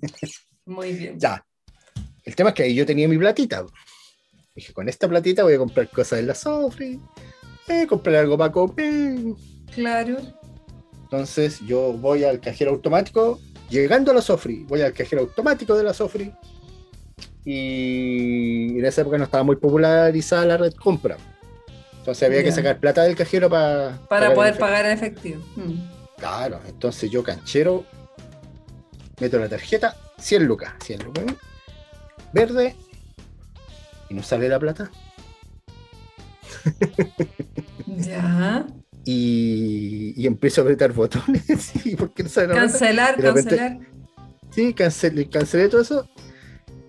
Muy 0.65 0.91
bien. 0.93 1.15
Ya. 1.19 1.43
El 2.23 2.35
tema 2.35 2.49
es 2.49 2.55
que 2.55 2.63
ahí 2.63 2.75
yo 2.75 2.85
tenía 2.85 3.07
mi 3.07 3.17
platita. 3.17 3.65
Dije, 4.53 4.73
con 4.73 4.89
esta 4.89 5.07
platita 5.07 5.43
voy 5.43 5.53
a 5.53 5.57
comprar 5.57 5.87
cosas 5.89 6.19
en 6.19 6.27
la 6.27 6.35
Sofri, 6.35 6.99
eh, 7.67 7.87
comprar 7.87 8.15
algo 8.15 8.37
para 8.37 8.51
comer. 8.51 9.35
Claro. 9.73 10.17
Entonces 11.03 11.59
yo 11.65 11.93
voy 11.93 12.23
al 12.23 12.39
cajero 12.39 12.71
automático, 12.71 13.39
llegando 13.69 14.11
a 14.11 14.15
la 14.15 14.21
Sofri, 14.21 14.65
voy 14.65 14.81
al 14.81 14.93
cajero 14.93 15.21
automático 15.21 15.75
de 15.75 15.83
la 15.83 15.93
Sofri. 15.93 16.33
Y 17.45 18.77
en 18.77 18.85
esa 18.85 19.01
época 19.01 19.17
no 19.17 19.23
estaba 19.23 19.43
muy 19.43 19.55
popularizada 19.55 20.45
la 20.45 20.57
red 20.57 20.73
compra. 20.73 21.15
Entonces 21.99 22.23
había 22.27 22.43
que 22.43 22.51
sacar 22.51 22.79
plata 22.79 23.03
del 23.03 23.15
cajero 23.15 23.49
para 23.49 23.99
Para 24.09 24.33
poder 24.33 24.57
pagar 24.57 24.85
en 24.85 24.91
efectivo. 24.91 25.41
Mm. 25.55 25.97
Claro, 26.17 26.59
entonces 26.67 27.11
yo 27.11 27.23
canchero, 27.23 27.85
meto 29.19 29.37
la 29.37 29.47
tarjeta, 29.47 29.95
100 30.17 30.43
lucas, 30.45 30.73
100 30.83 31.03
lucas, 31.03 31.25
verde, 32.33 32.75
y 34.09 34.13
no 34.13 34.23
sale 34.23 34.49
la 34.49 34.59
plata. 34.59 34.89
Ya. 37.87 38.67
Y, 39.05 40.13
y 40.17 40.27
empiezo 40.27 40.61
a 40.61 40.63
apretar 40.63 40.91
botones. 40.93 41.71
Cancelar, 42.55 43.15
repente- 43.17 43.55
cancelar. 43.57 43.87
Sí, 44.51 44.73
cancelé, 44.73 45.29
cancelé 45.29 45.69
todo 45.69 45.81
eso, 45.81 46.09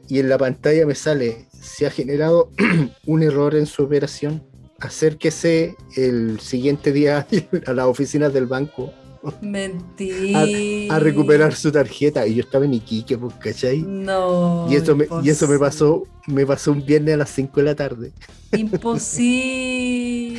y 0.08 0.20
en 0.20 0.28
la 0.28 0.38
pantalla 0.38 0.86
me 0.86 0.94
sale, 0.94 1.46
se 1.52 1.86
ha 1.86 1.90
generado 1.90 2.50
un 3.06 3.22
error 3.22 3.54
en 3.54 3.66
su 3.66 3.82
operación, 3.82 4.42
acérquese 4.80 5.76
el 5.96 6.40
siguiente 6.40 6.92
día 6.92 7.26
a 7.66 7.72
las 7.72 7.86
oficinas 7.86 8.32
del 8.32 8.46
banco 8.46 8.92
Mentira. 9.40 10.44
a 10.90 10.98
recuperar 10.98 11.54
su 11.54 11.70
tarjeta, 11.72 12.26
y 12.26 12.34
yo 12.36 12.42
estaba 12.42 12.64
en 12.64 12.74
Iquique, 12.74 13.16
pues, 13.18 13.34
¿cachai? 13.34 13.82
No. 13.82 14.66
Y 14.70 14.76
eso, 14.76 14.96
me, 14.96 15.06
y 15.22 15.30
eso 15.30 15.46
me 15.48 15.58
pasó, 15.58 16.04
me 16.26 16.44
pasó 16.46 16.72
un 16.72 16.84
viernes 16.84 17.14
a 17.14 17.18
las 17.18 17.30
5 17.30 17.60
de 17.60 17.62
la 17.62 17.74
tarde. 17.74 18.12
Imposible. 18.56 20.38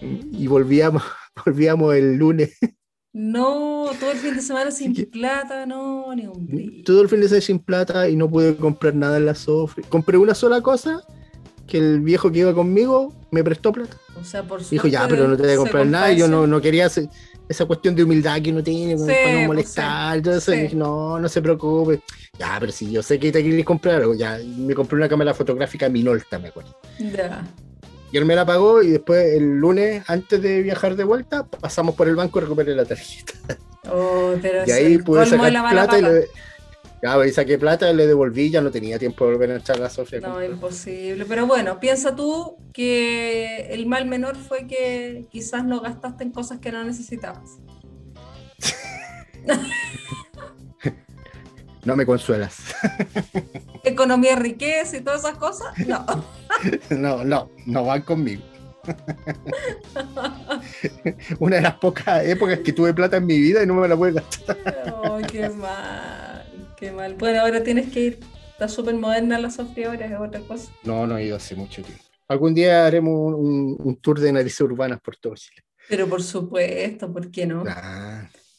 Y 0.00 0.46
volvíamos, 0.46 1.02
volvíamos 1.44 1.94
el 1.94 2.16
lunes. 2.16 2.56
No, 3.12 3.90
todo 3.98 4.12
el 4.12 4.18
fin 4.18 4.36
de 4.36 4.40
semana 4.40 4.70
sin 4.70 4.94
plata, 5.10 5.66
no, 5.66 6.14
ni 6.14 6.26
un. 6.26 6.84
Todo 6.84 7.02
el 7.02 7.08
fin 7.08 7.20
de 7.20 7.26
semana 7.26 7.44
sin 7.44 7.58
plata 7.58 8.08
y 8.08 8.14
no 8.14 8.30
pude 8.30 8.56
comprar 8.56 8.94
nada 8.94 9.16
en 9.16 9.26
la 9.26 9.34
Sofri. 9.34 9.82
Compré 9.84 10.16
una 10.16 10.34
sola 10.34 10.60
cosa 10.60 11.02
que 11.66 11.78
el 11.78 12.00
viejo 12.00 12.30
que 12.30 12.40
iba 12.40 12.54
conmigo 12.54 13.12
me 13.32 13.42
prestó 13.42 13.72
plata. 13.72 13.96
O 14.20 14.24
sea, 14.24 14.44
por 14.44 14.66
Dijo, 14.68 14.86
ya, 14.86 15.08
pero 15.08 15.26
no 15.26 15.36
te 15.36 15.42
voy 15.42 15.52
a 15.52 15.56
comprar 15.56 15.86
nada. 15.86 16.12
Y 16.12 16.18
yo 16.18 16.28
no, 16.28 16.46
no 16.46 16.60
quería 16.60 16.86
hacer 16.86 17.08
esa 17.50 17.66
cuestión 17.66 17.96
de 17.96 18.04
humildad 18.04 18.40
que 18.40 18.52
uno 18.52 18.62
tiene 18.62 18.96
Sí, 18.96 19.04
para 19.06 19.22
pues, 19.22 19.34
no 19.34 19.46
molestar. 19.48 20.18
y 20.18 20.22
todo 20.22 20.36
eso. 20.36 20.54
Y 20.54 20.68
sí. 20.68 20.76
no, 20.76 21.18
no 21.18 21.28
se 21.28 21.42
preocupe. 21.42 22.00
Ya, 22.38 22.56
pero 22.60 22.70
si 22.70 22.92
yo 22.92 23.02
sé 23.02 23.18
que 23.18 23.32
te 23.32 23.42
quieres 23.42 23.64
comprar 23.64 23.96
algo, 23.96 24.14
ya 24.14 24.38
me 24.56 24.72
compré 24.74 24.96
una 24.96 25.08
cámara 25.08 25.34
fotográfica 25.34 25.88
Minolta, 25.88 26.38
me 26.38 26.48
acuerdo. 26.48 26.76
Ya. 26.98 27.44
Y 28.12 28.16
él 28.16 28.24
me 28.24 28.36
la 28.36 28.46
pagó 28.46 28.82
y 28.82 28.90
después 28.90 29.34
el 29.34 29.58
lunes, 29.58 30.04
antes 30.06 30.40
de 30.40 30.62
viajar 30.62 30.94
de 30.94 31.02
vuelta, 31.02 31.44
pasamos 31.44 31.96
por 31.96 32.06
el 32.06 32.14
banco 32.14 32.38
y 32.38 32.42
recuperé 32.42 32.74
la 32.74 32.84
tarjeta. 32.84 33.32
Oh, 33.90 34.34
pero 34.40 34.62
Y 34.66 34.70
ahí 34.70 34.98
pude 34.98 35.26
sacar 35.26 35.50
plata 35.70 35.98
y 35.98 36.02
le, 36.02 36.28
Ya, 37.02 37.26
y 37.26 37.32
saqué 37.32 37.58
plata, 37.58 37.92
le 37.92 38.06
devolví, 38.06 38.50
ya 38.50 38.60
no 38.60 38.70
tenía 38.70 38.98
tiempo 38.98 39.24
de 39.24 39.32
volver 39.32 39.52
a 39.52 39.56
echar 39.56 39.78
la 39.78 39.88
Sofía. 39.88 40.20
No, 40.20 40.44
imposible. 40.44 41.24
Pero 41.26 41.46
bueno, 41.46 41.80
piensa 41.80 42.14
tú 42.14 42.58
que 42.74 43.68
el 43.70 43.86
mal 43.86 44.06
menor 44.06 44.36
fue 44.36 44.66
que 44.66 45.26
quizás 45.30 45.64
no 45.64 45.80
gastaste 45.80 46.24
en 46.24 46.30
cosas 46.30 46.58
que 46.58 46.70
no 46.70 46.84
necesitabas. 46.84 47.58
no 51.84 51.96
me 51.96 52.04
consuelas. 52.04 52.74
Economía, 53.84 54.36
riqueza 54.36 54.98
y 54.98 55.00
todas 55.00 55.20
esas 55.20 55.38
cosas, 55.38 55.68
no. 55.86 56.04
no, 56.90 57.24
no, 57.24 57.50
no 57.64 57.84
van 57.84 58.02
conmigo. 58.02 58.42
Una 61.38 61.56
de 61.56 61.62
las 61.62 61.74
pocas 61.74 62.24
épocas 62.24 62.60
que 62.60 62.72
tuve 62.72 62.92
plata 62.92 63.18
en 63.18 63.26
mi 63.26 63.38
vida 63.38 63.62
y 63.62 63.66
no 63.66 63.74
me 63.74 63.88
la 63.88 63.96
pude 63.96 64.12
gastar. 64.12 64.56
Oh, 65.04 65.18
qué 65.30 65.48
mal, 65.48 66.49
qué 66.80 66.90
mal. 66.90 67.14
Bueno, 67.14 67.40
ahora 67.42 67.62
tienes 67.62 67.92
que 67.92 68.00
ir. 68.00 68.20
Está 68.52 68.66
súper 68.66 68.94
moderna 68.94 69.38
la 69.38 69.50
Sofía 69.50 69.88
ahora, 69.88 70.06
es 70.06 70.18
otra 70.18 70.40
cosa. 70.40 70.72
No, 70.82 71.06
no 71.06 71.16
he 71.18 71.26
ido 71.26 71.36
hace 71.36 71.54
mucho 71.54 71.82
tiempo. 71.82 72.02
Algún 72.26 72.54
día 72.54 72.86
haremos 72.86 73.34
un, 73.36 73.98
tour 74.00 74.18
de 74.18 74.32
narices 74.32 74.60
urbanas 74.60 75.00
por 75.00 75.16
todo 75.16 75.34
Chile. 75.34 75.62
Pero 75.88 76.08
por 76.08 76.22
supuesto, 76.22 77.12
¿por 77.12 77.30
qué 77.30 77.46
no? 77.46 77.64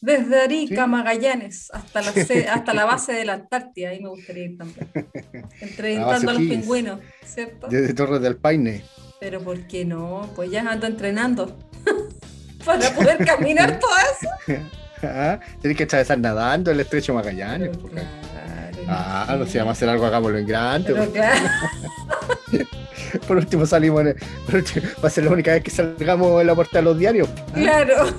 Desde 0.02 0.42
Arica, 0.42 0.88
Magallanes, 0.88 1.70
hasta 1.72 2.02
la, 2.02 2.10
hasta 2.54 2.74
la 2.74 2.86
base 2.86 3.14
de 3.14 3.26
la 3.26 3.34
Antártida, 3.34 3.90
ahí 3.90 4.02
me 4.02 4.10
gustaría 4.10 4.46
ir 4.46 4.58
también. 4.58 4.90
Entrevistando 5.62 6.32
a 6.32 6.34
los 6.34 6.42
pingüinos, 6.42 7.00
¿cierto? 7.24 7.68
Desde 7.68 7.94
Torres 7.94 8.22
del 8.22 8.38
Paine. 8.38 8.84
Pero 9.20 9.42
¿por 9.42 9.68
qué 9.68 9.86
no? 9.86 10.28
Pues 10.36 10.50
ya 10.50 10.62
ando 10.62 10.88
entrenando 10.88 11.56
para 12.66 12.90
poder 12.96 13.24
caminar 13.24 13.80
todo 13.80 13.92
eso. 14.20 14.62
Ah, 15.04 15.40
tienes 15.62 15.78
que 15.78 15.84
atravesar 15.84 16.20
nadando 16.20 16.72
el 16.72 16.80
estrecho 16.80 17.14
Magallanes. 17.14 17.72
Ah, 18.88 19.36
no 19.38 19.46
sé, 19.46 19.60
vamos 19.60 19.72
a 19.72 19.74
hacer 19.74 19.90
algo 19.90 20.06
acá 20.06 20.20
por 20.20 20.32
lo 20.32 20.38
en 20.38 20.48
grande. 20.48 20.94
Pues. 20.94 21.10
claro. 21.10 21.48
por 23.28 23.38
último 23.38 23.66
salimos, 23.66 24.04
va 24.04 25.08
a 25.08 25.10
ser 25.10 25.26
la 25.26 25.32
única 25.32 25.52
vez 25.52 25.64
que 25.64 25.72
salgamos 25.72 26.42
en 26.42 26.48
la 26.48 26.56
puerta 26.56 26.80
de 26.80 26.84
los 26.84 26.98
diarios. 26.98 27.30
Claro. 27.54 28.14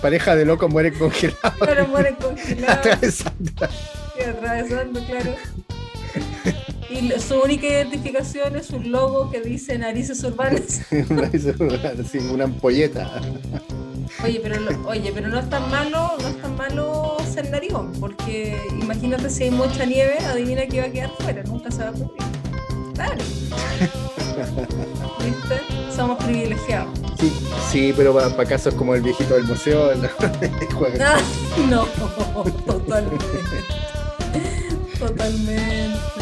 pareja 0.00 0.36
de 0.36 0.44
locos 0.44 0.70
mueren 0.70 0.94
congelados. 0.94 1.58
Claro, 1.58 1.88
mueren 1.88 2.14
congelados. 2.16 2.78
atravesando. 2.78 3.52
Sí, 4.16 4.22
atravesando, 4.22 5.04
claro. 5.04 5.34
Y 6.90 7.10
su 7.20 7.40
única 7.40 7.66
identificación 7.66 8.56
es 8.56 8.70
un 8.70 8.90
logo 8.90 9.30
que 9.30 9.40
dice 9.40 9.78
narices 9.78 10.22
urbanas. 10.24 10.80
sí, 12.10 12.18
una 12.18 12.44
ampolleta. 12.44 13.20
Oye, 14.24 14.40
pero 14.42 14.56
oye, 14.86 15.12
pero 15.14 15.28
no 15.28 15.38
es 15.38 15.48
tan 15.48 15.70
malo, 15.70 16.12
no 16.20 16.28
es 16.28 16.42
tan 16.42 16.56
malo 16.56 17.16
ser 17.32 17.50
narigón, 17.50 17.92
porque 18.00 18.60
imagínate 18.72 19.30
si 19.30 19.44
hay 19.44 19.50
mucha 19.52 19.86
nieve, 19.86 20.18
adivina 20.18 20.66
que 20.66 20.80
va 20.80 20.86
a 20.86 20.90
quedar 20.90 21.10
fuera, 21.20 21.42
nunca 21.44 21.70
se 21.70 21.84
va 21.84 21.88
a 21.88 21.90
ocurrir. 21.92 22.22
Claro. 22.94 23.24
¿Viste? 25.24 25.94
Somos 25.94 26.22
privilegiados. 26.24 26.98
Sí, 27.20 27.32
sí, 27.70 27.94
pero 27.96 28.12
para 28.12 28.48
casos 28.48 28.74
como 28.74 28.94
el 28.96 29.02
viejito 29.02 29.34
del 29.34 29.44
museo, 29.44 29.92
no, 29.94 30.08
no 31.70 31.84
totalmente. 32.66 33.24
Totalmente. 34.98 36.17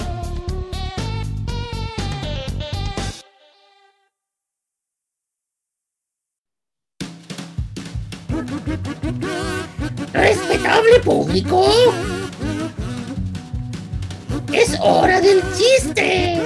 Público. 11.04 11.64
Es 14.52 14.78
hora 14.80 15.20
del 15.20 15.42
chiste. 15.54 16.40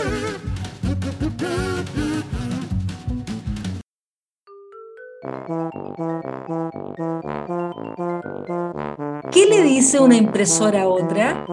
¿Qué 9.31 9.47
le 9.47 9.63
dice 9.63 10.01
una 10.01 10.17
impresora 10.17 10.83
a 10.83 10.89
otra? 10.89 11.47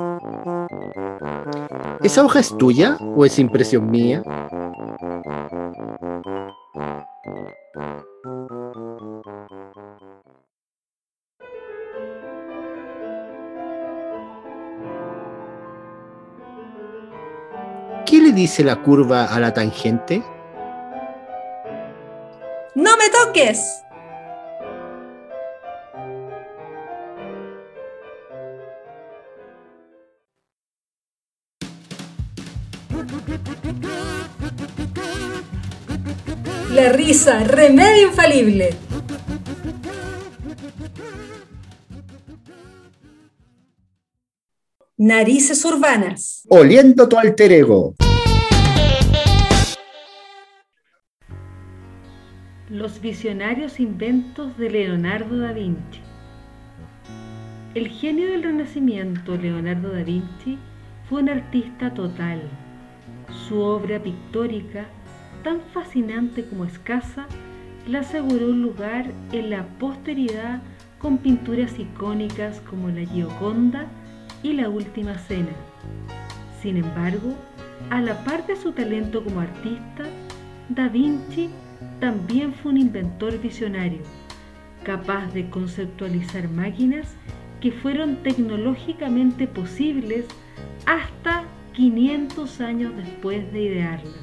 ¿Esa 2.03 2.23
hoja 2.23 2.39
es 2.39 2.57
tuya 2.57 2.97
o 3.15 3.25
es 3.25 3.37
impresión 3.39 3.89
mía? 3.89 4.23
Dice 18.47 18.63
la 18.63 18.81
curva 18.81 19.25
a 19.25 19.41
la 19.41 19.53
tangente? 19.53 20.23
¡No 22.75 22.95
me 22.95 23.09
toques! 23.09 23.59
La 36.73 36.93
risa, 36.93 37.43
remedio 37.43 38.07
infalible. 38.07 38.69
Narices 44.95 45.65
urbanas. 45.65 46.43
Oliendo 46.47 47.09
tu 47.09 47.17
alter 47.17 47.51
ego. 47.51 47.93
Los 52.77 53.01
visionarios 53.01 53.79
inventos 53.79 54.55
de 54.55 54.69
Leonardo 54.69 55.39
da 55.39 55.51
Vinci. 55.51 55.99
El 57.73 57.87
genio 57.87 58.29
del 58.29 58.43
Renacimiento, 58.43 59.35
Leonardo 59.35 59.89
da 59.89 60.03
Vinci, 60.03 60.59
fue 61.09 61.23
un 61.23 61.29
artista 61.29 61.91
total. 61.95 62.39
Su 63.47 63.57
obra 63.57 63.97
pictórica, 63.99 64.85
tan 65.43 65.59
fascinante 65.73 66.45
como 66.45 66.65
escasa, 66.65 67.25
le 67.87 67.97
aseguró 67.97 68.49
un 68.49 68.61
lugar 68.61 69.11
en 69.31 69.49
la 69.49 69.63
posteridad 69.79 70.61
con 70.99 71.17
pinturas 71.17 71.79
icónicas 71.79 72.59
como 72.59 72.89
la 72.89 73.07
Gioconda 73.07 73.87
y 74.43 74.53
la 74.53 74.69
Última 74.69 75.17
Cena. 75.17 75.55
Sin 76.61 76.77
embargo, 76.77 77.33
a 77.89 78.01
la 78.01 78.23
par 78.23 78.45
de 78.45 78.55
su 78.55 78.71
talento 78.71 79.23
como 79.23 79.39
artista, 79.39 80.03
Da 80.69 80.89
Vinci 80.89 81.49
también 81.99 82.53
fue 82.53 82.71
un 82.71 82.77
inventor 82.77 83.39
visionario, 83.39 84.01
capaz 84.83 85.27
de 85.33 85.49
conceptualizar 85.49 86.49
máquinas 86.49 87.07
que 87.61 87.71
fueron 87.71 88.17
tecnológicamente 88.17 89.47
posibles 89.47 90.25
hasta 90.85 91.43
500 91.73 92.61
años 92.61 92.95
después 92.95 93.51
de 93.51 93.61
idearlas. 93.61 94.13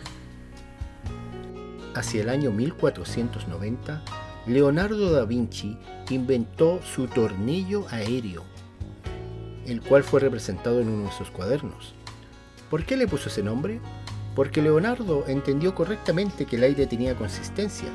Hacia 1.95 2.23
el 2.23 2.29
año 2.29 2.51
1490, 2.51 4.03
Leonardo 4.47 5.13
da 5.13 5.25
Vinci 5.25 5.79
inventó 6.11 6.83
su 6.83 7.07
tornillo 7.07 7.87
aéreo, 7.91 8.45
el 9.67 9.81
cual 9.81 10.03
fue 10.03 10.21
representado 10.21 10.81
en 10.81 10.89
uno 10.89 11.07
de 11.07 11.13
sus 11.13 11.31
cuadernos. 11.31 11.95
¿Por 12.71 12.85
qué 12.85 12.97
le 12.97 13.07
puso 13.07 13.29
ese 13.29 13.43
nombre? 13.43 13.81
Porque 14.35 14.63
Leonardo 14.63 15.25
entendió 15.29 15.75
correctamente 15.75 16.45
que 16.45 16.57
el 16.57 16.65
aire 16.65 16.87
tenía 16.87 17.15
consistencia 17.15 17.89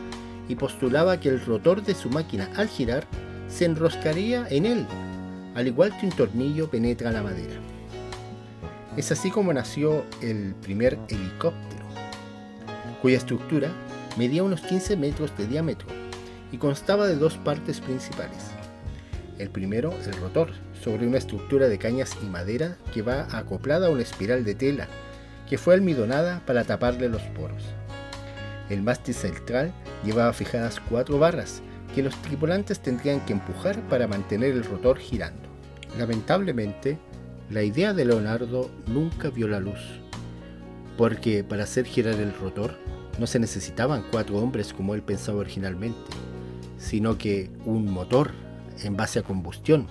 y 0.47 0.55
postulaba 0.55 1.19
que 1.19 1.29
el 1.29 1.43
rotor 1.45 1.83
de 1.83 1.93
su 1.93 2.09
máquina 2.09 2.49
al 2.55 2.67
girar 2.67 3.05
se 3.47 3.65
enroscaría 3.65 4.47
en 4.49 4.65
él, 4.65 4.85
al 5.55 5.67
igual 5.67 5.97
que 5.99 6.05
un 6.05 6.11
tornillo 6.11 6.69
penetra 6.69 7.11
la 7.11 7.23
madera. 7.23 7.55
Es 8.95 9.11
así 9.11 9.29
como 9.31 9.53
nació 9.53 10.03
el 10.21 10.55
primer 10.55 10.97
helicóptero, 11.09 11.85
cuya 13.01 13.17
estructura 13.17 13.69
medía 14.17 14.43
unos 14.43 14.61
15 14.61 14.97
metros 14.97 15.35
de 15.37 15.47
diámetro 15.47 15.87
y 16.51 16.57
constaba 16.57 17.07
de 17.07 17.15
dos 17.15 17.37
partes 17.37 17.79
principales. 17.79 18.51
El 19.37 19.49
primero, 19.49 19.93
el 20.05 20.13
rotor, 20.19 20.51
sobre 20.83 21.07
una 21.07 21.17
estructura 21.17 21.67
de 21.67 21.77
cañas 21.77 22.17
y 22.21 22.25
madera 22.25 22.77
que 22.93 23.01
va 23.01 23.27
acoplada 23.37 23.87
a 23.87 23.89
una 23.89 24.01
espiral 24.01 24.43
de 24.43 24.55
tela 24.55 24.87
que 25.49 25.57
fue 25.57 25.73
almidonada 25.73 26.41
para 26.45 26.63
taparle 26.63 27.09
los 27.09 27.23
poros. 27.23 27.63
El 28.69 28.83
mástil 28.83 29.15
central 29.15 29.73
llevaba 30.05 30.31
fijadas 30.31 30.79
cuatro 30.79 31.17
barras 31.17 31.61
que 31.93 32.03
los 32.03 32.15
tripulantes 32.21 32.79
tendrían 32.79 33.19
que 33.21 33.33
empujar 33.33 33.81
para 33.89 34.07
mantener 34.07 34.51
el 34.51 34.63
rotor 34.63 34.99
girando. 34.99 35.49
Lamentablemente, 35.97 36.99
la 37.49 37.63
idea 37.63 37.93
de 37.93 38.05
Leonardo 38.05 38.69
nunca 38.85 39.31
vio 39.31 39.47
la 39.47 39.59
luz, 39.59 39.99
porque 40.97 41.43
para 41.43 41.63
hacer 41.63 41.85
girar 41.85 42.13
el 42.13 42.33
rotor 42.35 42.77
no 43.17 43.25
se 43.25 43.39
necesitaban 43.39 44.05
cuatro 44.11 44.37
hombres 44.37 44.71
como 44.71 44.93
él 44.93 45.01
pensaba 45.01 45.39
originalmente, 45.39 46.11
sino 46.77 47.17
que 47.17 47.49
un 47.65 47.91
motor 47.91 48.31
en 48.83 48.95
base 48.95 49.19
a 49.19 49.23
combustión 49.23 49.87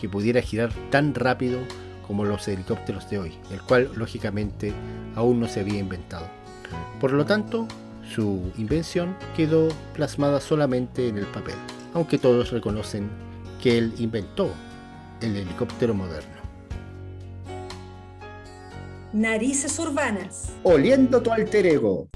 que 0.00 0.08
pudiera 0.08 0.42
girar 0.42 0.72
tan 0.90 1.14
rápido 1.14 1.60
como 2.06 2.24
los 2.24 2.46
helicópteros 2.48 3.08
de 3.10 3.18
hoy, 3.18 3.38
el 3.50 3.60
cual 3.62 3.90
lógicamente 3.94 4.72
aún 5.14 5.40
no 5.40 5.48
se 5.48 5.60
había 5.60 5.78
inventado. 5.78 6.26
Por 7.00 7.12
lo 7.12 7.24
tanto, 7.24 7.66
su 8.14 8.52
invención 8.56 9.16
quedó 9.36 9.68
plasmada 9.94 10.40
solamente 10.40 11.08
en 11.08 11.18
el 11.18 11.26
papel, 11.26 11.56
aunque 11.94 12.18
todos 12.18 12.50
reconocen 12.50 13.08
que 13.62 13.78
él 13.78 13.94
inventó 13.98 14.50
el 15.20 15.36
helicóptero 15.36 15.94
moderno. 15.94 16.36
Narices 19.12 19.78
urbanas. 19.78 20.52
Oliendo 20.62 21.22
tu 21.22 21.30
alter 21.32 21.66
ego. 21.66 22.08